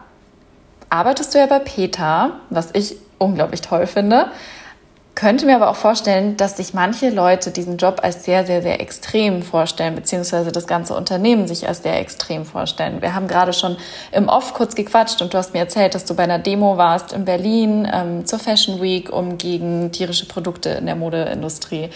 arbeitest 0.92 1.34
du 1.34 1.40
ja 1.40 1.48
bei 1.48 1.60
Peter, 1.60 2.40
was 2.52 2.70
ich 2.74 2.98
unglaublich 3.20 3.62
toll 3.62 3.86
finde. 3.86 4.32
Könnte 5.20 5.46
mir 5.46 5.58
aber 5.58 5.70
auch 5.70 5.76
vorstellen, 5.76 6.38
dass 6.38 6.56
sich 6.56 6.74
manche 6.74 7.10
Leute 7.10 7.52
diesen 7.52 7.76
Job 7.76 8.00
als 8.04 8.24
sehr, 8.24 8.46
sehr, 8.46 8.62
sehr 8.62 8.80
extrem 8.80 9.42
vorstellen, 9.42 9.96
beziehungsweise 9.96 10.54
das 10.54 10.66
ganze 10.66 10.96
Unternehmen 10.96 11.46
sich 11.46 11.68
als 11.68 11.84
sehr 11.84 12.00
extrem 12.00 12.46
vorstellen. 12.46 13.02
Wir 13.02 13.14
haben 13.14 13.28
gerade 13.28 13.52
schon 13.52 13.76
im 14.14 14.30
Off 14.30 14.54
kurz 14.54 14.76
gequatscht 14.76 15.22
und 15.22 15.34
du 15.34 15.38
hast 15.38 15.54
mir 15.54 15.60
erzählt, 15.60 15.94
dass 15.94 16.06
du 16.06 16.16
bei 16.16 16.24
einer 16.24 16.40
Demo 16.40 16.78
warst 16.78 17.12
in 17.12 17.26
Berlin 17.26 17.86
ähm, 17.92 18.26
zur 18.26 18.40
Fashion 18.40 18.82
Week, 18.82 19.12
um 19.12 19.38
gegen 19.38 19.92
tierische 19.92 20.26
Produkte 20.26 20.70
in 20.70 20.86
der 20.86 20.96
Modeindustrie 20.96 21.90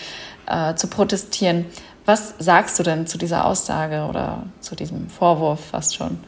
äh, 0.48 0.76
zu 0.76 0.88
protestieren. 0.88 1.68
Was 2.06 2.34
sagst 2.40 2.78
du 2.78 2.84
denn 2.84 3.08
zu 3.08 3.18
dieser 3.18 3.46
Aussage 3.46 4.06
oder 4.10 4.44
zu 4.60 4.76
diesem 4.76 5.10
Vorwurf 5.10 5.62
fast 5.72 5.96
schon? 5.96 6.20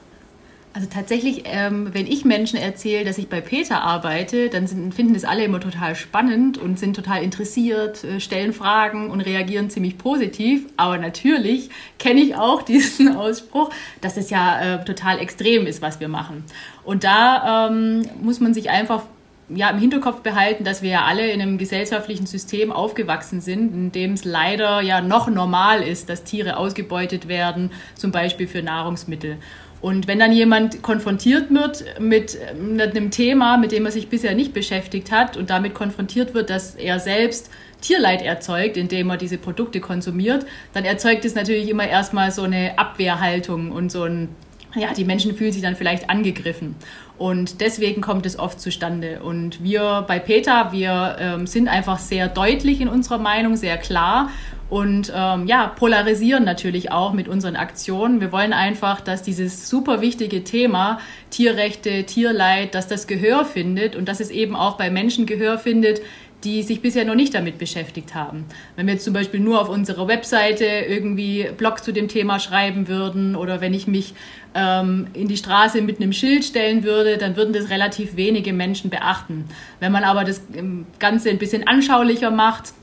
Also 0.76 0.90
tatsächlich, 0.92 1.44
ähm, 1.46 1.94
wenn 1.94 2.06
ich 2.06 2.26
Menschen 2.26 2.60
erzähle, 2.60 3.06
dass 3.06 3.18
ich 3.18 3.30
bei 3.30 3.40
Peter 3.40 3.82
arbeite, 3.82 4.50
dann 4.50 4.68
sind, 4.68 4.94
finden 4.94 5.14
das 5.14 5.24
alle 5.24 5.46
immer 5.46 5.62
total 5.62 5.96
spannend 5.96 6.58
und 6.58 6.78
sind 6.78 6.98
total 6.98 7.24
interessiert, 7.24 8.04
äh, 8.04 8.20
stellen 8.20 8.52
Fragen 8.52 9.10
und 9.10 9.22
reagieren 9.22 9.70
ziemlich 9.70 9.98
positiv. 9.98 10.66
Aber 10.76 10.98
natürlich 10.98 11.70
kenne 11.98 12.20
ich 12.20 12.36
auch 12.36 12.62
diesen 12.66 13.16
Ausspruch, 13.16 13.70
dass 14.02 14.18
es 14.18 14.30
ja 14.30 14.76
äh, 14.82 14.84
total 14.84 15.20
extrem 15.20 15.66
ist, 15.66 15.82
was 15.82 16.02
wir 16.02 16.10
machen. 16.10 16.44
Und 16.84 17.06
da 17.06 17.70
ähm, 17.70 18.10
muss 18.22 18.42
man 18.42 18.54
sich 18.54 18.70
einfach 18.70 19.04
ja, 19.48 19.70
im 19.70 19.78
Hinterkopf 19.78 20.22
behalten, 20.22 20.64
dass 20.64 20.82
wir 20.82 20.90
ja 20.90 21.06
alle 21.06 21.30
in 21.32 21.42
einem 21.42 21.58
gesellschaftlichen 21.58 22.26
System 22.26 22.72
aufgewachsen 22.74 23.42
sind, 23.42 23.74
in 23.74 23.92
dem 23.92 24.14
es 24.14 24.26
leider 24.26 24.82
ja 24.82 25.02
noch 25.02 25.30
normal 25.30 25.84
ist, 25.84 26.10
dass 26.10 26.24
Tiere 26.24 26.58
ausgebeutet 26.58 27.28
werden, 27.28 27.72
zum 27.94 28.12
Beispiel 28.12 28.48
für 28.48 28.62
Nahrungsmittel. 28.62 29.38
Und 29.82 30.08
wenn 30.08 30.20
dann 30.20 30.32
jemand 30.32 30.82
konfrontiert 30.82 31.54
wird 31.54 32.00
mit, 32.00 32.38
mit 32.60 32.96
einem 32.96 33.12
Thema, 33.12 33.58
mit 33.58 33.72
dem 33.72 33.86
er 33.86 33.92
sich 33.92 34.10
bisher 34.10 34.34
nicht 34.34 34.54
beschäftigt 34.54 35.12
hat 35.12 35.38
und 35.38 35.50
damit 35.50 35.74
konfrontiert 35.74 36.34
wird, 36.34 36.50
dass 36.50 36.76
er 36.76 37.00
selbst 37.00 37.52
Tierleid 37.82 38.22
erzeugt, 38.22 38.78
indem 38.78 39.10
er 39.12 39.18
diese 39.18 39.38
Produkte 39.38 39.80
konsumiert, 39.80 40.46
dann 40.74 40.86
erzeugt 40.86 41.24
es 41.24 41.36
natürlich 41.36 41.70
immer 41.70 41.88
erstmal 41.88 42.32
so 42.32 42.44
eine 42.44 42.80
Abwehrhaltung 42.80 43.72
und 43.72 43.92
so 43.92 44.04
ein, 44.04 44.30
ja, 44.76 44.94
die 44.94 45.06
Menschen 45.06 45.36
fühlen 45.36 45.52
sich 45.52 45.62
dann 45.62 45.76
vielleicht 45.76 46.10
angegriffen. 46.10 46.76
Und 47.18 47.62
deswegen 47.62 48.02
kommt 48.02 48.26
es 48.26 48.38
oft 48.38 48.60
zustande. 48.60 49.22
Und 49.22 49.64
wir 49.64 50.04
bei 50.08 50.20
PETA, 50.20 50.74
wir 50.74 51.16
ähm, 51.20 51.48
sind 51.48 51.68
einfach 51.68 51.98
sehr 52.00 52.28
deutlich 52.28 52.82
in 52.82 52.90
unserer 52.90 53.20
Meinung, 53.20 53.56
sehr 53.56 53.78
klar 53.78 54.30
und 54.70 55.14
ähm, 55.16 55.46
ja, 55.46 55.68
polarisieren 55.68 56.44
natürlich 56.44 56.92
auch 56.92 57.14
mit 57.14 57.28
unseren 57.28 57.56
Aktionen. 57.56 58.20
Wir 58.20 58.32
wollen 58.32 58.54
einfach, 58.54 59.00
dass 59.00 59.22
dieses 59.22 59.70
super 59.70 60.02
wichtige 60.02 60.44
Thema 60.44 61.00
Tierrechte, 61.30 62.04
Tierleid, 62.06 62.74
dass 62.74 62.88
das 62.88 63.06
Gehör 63.06 63.46
findet 63.46 63.96
und 63.96 64.08
dass 64.08 64.20
es 64.20 64.32
eben 64.32 64.56
auch 64.56 64.78
bei 64.78 64.90
Menschen 64.90 65.28
Gehör 65.28 65.60
findet, 65.60 66.02
die 66.44 66.62
sich 66.64 66.82
bisher 66.82 67.06
noch 67.06 67.16
nicht 67.16 67.34
damit 67.34 67.58
beschäftigt 67.58 68.14
haben. 68.14 68.46
Wenn 68.76 68.86
wir 68.86 68.94
jetzt 68.94 69.04
zum 69.04 69.14
Beispiel 69.14 69.40
nur 69.40 69.62
auf 69.62 69.70
unserer 69.70 70.08
Webseite 70.08 70.66
irgendwie 70.66 71.50
Blog 71.58 71.84
zu 71.84 71.92
dem 71.92 72.08
Thema 72.08 72.40
schreiben 72.40 72.88
würden 72.88 73.36
oder 73.36 73.62
wenn 73.62 73.74
ich 73.74 73.88
mich 73.88 74.14
ähm, 74.54 75.08
in 75.14 75.28
die 75.28 75.38
Straße 75.38 75.82
mit 75.82 76.00
einem 76.00 76.14
Schild 76.14 76.46
stellen 76.46 76.84
würde, 76.84 77.18
dann 77.18 77.36
würden 77.36 77.54
das 77.54 77.70
relativ 77.70 78.16
wenige 78.16 78.54
Menschen 78.54 78.90
beachten. 78.90 79.46
Wenn 79.80 79.92
man 79.92 80.04
aber 80.04 80.24
das 80.24 80.42
ähm, 80.54 80.86
Ganze 81.00 81.30
ein 81.30 81.40
bisschen 81.40 81.68
anschaulicher 81.68 82.30
macht, 82.30 82.74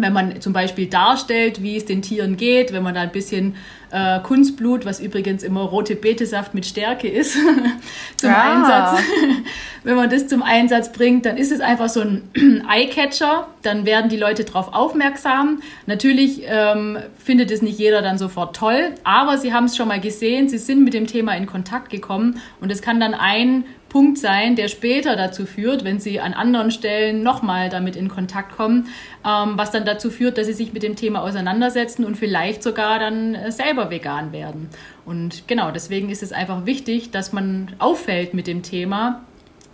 wenn 0.00 0.12
man 0.12 0.40
zum 0.40 0.52
Beispiel 0.52 0.86
darstellt, 0.86 1.62
wie 1.62 1.76
es 1.76 1.84
den 1.84 2.02
Tieren 2.02 2.36
geht, 2.36 2.72
wenn 2.72 2.82
man 2.82 2.94
da 2.94 3.02
ein 3.02 3.12
bisschen 3.12 3.54
äh, 3.90 4.20
Kunstblut, 4.20 4.84
was 4.84 5.00
übrigens 5.00 5.42
immer 5.42 5.62
rote 5.62 5.96
Betesaft 5.96 6.54
mit 6.54 6.66
Stärke 6.66 7.08
ist, 7.08 7.32
zum 8.16 8.30
ah. 8.30 8.92
Einsatz, 8.92 9.04
wenn 9.84 9.96
man 9.96 10.10
das 10.10 10.26
zum 10.26 10.42
Einsatz 10.42 10.92
bringt, 10.92 11.24
dann 11.26 11.36
ist 11.36 11.52
es 11.52 11.60
einfach 11.60 11.88
so 11.88 12.00
ein 12.00 12.28
Eyecatcher, 12.68 13.48
dann 13.62 13.86
werden 13.86 14.10
die 14.10 14.16
Leute 14.16 14.44
darauf 14.44 14.74
aufmerksam. 14.74 15.62
Natürlich 15.86 16.42
ähm, 16.46 16.98
findet 17.18 17.50
es 17.50 17.62
nicht 17.62 17.78
jeder 17.78 18.02
dann 18.02 18.18
sofort 18.18 18.56
toll, 18.56 18.92
aber 19.04 19.38
sie 19.38 19.52
haben 19.52 19.64
es 19.64 19.76
schon 19.76 19.88
mal 19.88 20.00
gesehen, 20.00 20.48
sie 20.48 20.58
sind 20.58 20.84
mit 20.84 20.94
dem 20.94 21.06
Thema 21.06 21.36
in 21.36 21.46
Kontakt 21.46 21.90
gekommen 21.90 22.40
und 22.60 22.70
es 22.70 22.82
kann 22.82 23.00
dann 23.00 23.14
ein 23.14 23.64
Punkt 23.88 24.18
sein, 24.18 24.54
der 24.54 24.68
später 24.68 25.16
dazu 25.16 25.46
führt, 25.46 25.84
wenn 25.84 25.98
sie 25.98 26.20
an 26.20 26.34
anderen 26.34 26.70
Stellen 26.70 27.22
nochmal 27.22 27.70
damit 27.70 27.96
in 27.96 28.08
Kontakt 28.08 28.56
kommen, 28.56 28.88
ähm, 29.26 29.52
was 29.56 29.70
dann 29.70 29.84
dazu 29.84 30.10
führt, 30.10 30.38
dass 30.38 30.46
sie 30.46 30.52
sich 30.52 30.72
mit 30.72 30.82
dem 30.82 30.96
Thema 30.96 31.22
auseinandersetzen 31.22 32.04
und 32.04 32.16
vielleicht 32.16 32.62
sogar 32.62 32.98
dann 32.98 33.34
äh, 33.34 33.50
selber 33.50 33.90
vegan 33.90 34.32
werden. 34.32 34.68
Und 35.04 35.48
genau, 35.48 35.70
deswegen 35.70 36.10
ist 36.10 36.22
es 36.22 36.32
einfach 36.32 36.66
wichtig, 36.66 37.10
dass 37.10 37.32
man 37.32 37.74
auffällt 37.78 38.34
mit 38.34 38.46
dem 38.46 38.62
Thema, 38.62 39.24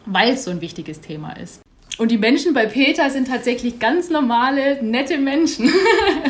weil 0.06 0.34
es 0.34 0.44
so 0.44 0.50
ein 0.50 0.60
wichtiges 0.60 1.00
Thema 1.00 1.32
ist. 1.32 1.60
Und 1.96 2.10
die 2.10 2.18
Menschen 2.18 2.54
bei 2.54 2.66
Peter 2.66 3.08
sind 3.10 3.28
tatsächlich 3.28 3.78
ganz 3.78 4.10
normale, 4.10 4.82
nette 4.82 5.16
Menschen. 5.16 5.70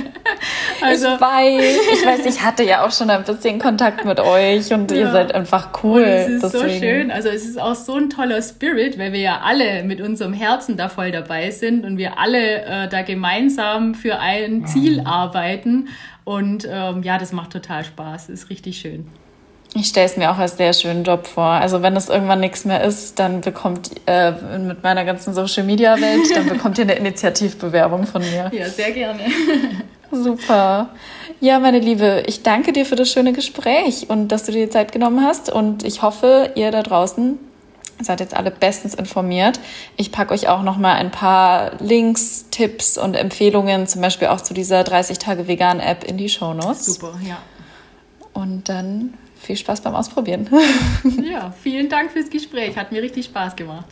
also, 0.83 1.15
ich 1.15 1.21
weiß, 1.21 1.77
ich 1.93 2.07
weiß, 2.07 2.27
ich 2.27 2.43
hatte 2.43 2.63
ja 2.63 2.85
auch 2.85 2.93
schon 2.93 3.11
ein 3.11 3.25
bisschen 3.25 3.59
Kontakt 3.59 4.05
mit 4.05 4.21
euch 4.21 4.73
und 4.73 4.91
ja. 4.91 4.99
ihr 4.99 5.11
seid 5.11 5.35
einfach 5.35 5.71
cool. 5.83 6.03
Und 6.03 6.09
es 6.09 6.29
ist 6.29 6.43
deswegen. 6.43 6.69
so 6.69 6.79
schön. 6.79 7.11
Also 7.11 7.29
es 7.29 7.45
ist 7.45 7.61
auch 7.61 7.75
so 7.75 7.95
ein 7.95 8.11
toller 8.11 8.43
Spirit, 8.43 8.99
weil 8.99 9.13
wir 9.13 9.21
ja 9.21 9.41
alle 9.43 9.85
mit 9.85 10.01
unserem 10.01 10.33
Herzen 10.33 10.77
da 10.77 10.89
voll 10.89 11.11
dabei 11.11 11.51
sind 11.51 11.85
und 11.85 11.99
wir 11.99 12.19
alle 12.19 12.63
äh, 12.63 12.89
da 12.89 13.03
gemeinsam 13.03 13.95
für 13.95 14.19
ein 14.19 14.67
Ziel 14.67 15.01
mhm. 15.01 15.07
arbeiten. 15.07 15.89
Und 16.25 16.67
ähm, 16.71 17.03
ja, 17.03 17.19
das 17.19 17.33
macht 17.33 17.51
total 17.51 17.85
Spaß. 17.85 18.31
Ist 18.31 18.51
richtig 18.51 18.79
schön. 18.79 19.07
Ich 19.77 19.89
stelle 19.89 20.07
es 20.07 20.17
mir 20.17 20.31
auch 20.31 20.39
als 20.39 20.57
sehr 20.57 20.73
schönen 20.73 21.03
Job 21.03 21.27
vor. 21.27 21.45
Also 21.45 21.83
wenn 21.83 21.97
es 21.97 22.09
irgendwann 22.09 22.39
nichts 22.39 22.65
mehr 22.65 22.85
ist, 22.85 23.19
dann 23.19 23.41
bekommt 23.41 23.91
äh, 24.07 24.31
mit 24.59 24.85
meiner 24.85 25.05
ganzen 25.05 25.35
Social 25.35 25.65
Media 25.65 26.01
Welt, 26.01 26.31
dann 26.35 26.49
bekommt 26.49 26.79
ihr 26.79 26.85
eine 26.85 26.95
Initiativbewerbung 26.95 28.07
von 28.07 28.23
mir. 28.23 28.53
Ja, 28.53 28.69
sehr 28.69 28.93
gerne. 28.93 29.21
Super. 30.11 30.91
Ja, 31.41 31.59
meine 31.59 31.79
Liebe, 31.79 32.23
ich 32.27 32.43
danke 32.43 32.73
dir 32.73 32.87
für 32.87 32.97
das 32.97 33.11
schöne 33.11 33.33
Gespräch 33.33 34.07
und 34.09 34.29
dass 34.29 34.45
du 34.45 34.53
dir 34.53 34.67
die 34.67 34.71
Zeit 34.71 34.93
genommen 34.93 35.25
hast. 35.25 35.51
Und 35.51 35.85
ich 35.85 36.03
hoffe, 36.03 36.53
ihr 36.55 36.71
da 36.71 36.83
draußen 36.83 37.39
seid 38.01 38.21
jetzt 38.21 38.35
alle 38.35 38.51
bestens 38.51 38.95
informiert. 38.95 39.61
Ich 39.97 40.13
packe 40.13 40.35
euch 40.35 40.49
auch 40.49 40.63
noch 40.63 40.77
mal 40.77 40.95
ein 40.95 41.11
paar 41.11 41.73
Links, 41.81 42.47
Tipps 42.51 42.99
und 42.99 43.15
Empfehlungen, 43.15 43.87
zum 43.87 44.01
Beispiel 44.01 44.29
auch 44.29 44.41
zu 44.41 44.55
dieser 44.55 44.85
30 44.85 45.19
Tage 45.19 45.47
Vegan 45.49 45.81
App 45.81 46.05
in 46.05 46.17
die 46.17 46.29
Show 46.29 46.55
Notes. 46.55 46.87
Super, 46.87 47.19
ja. 47.27 47.39
Und 48.33 48.69
dann 48.69 49.15
viel 49.37 49.57
Spaß 49.57 49.83
beim 49.83 49.95
Ausprobieren. 49.95 50.49
ja, 51.31 51.53
vielen 51.63 51.89
Dank 51.89 52.11
fürs 52.11 52.31
Gespräch. 52.31 52.77
Hat 52.77 52.91
mir 52.91 53.03
richtig 53.03 53.27
Spaß 53.27 53.55
gemacht. 53.55 53.87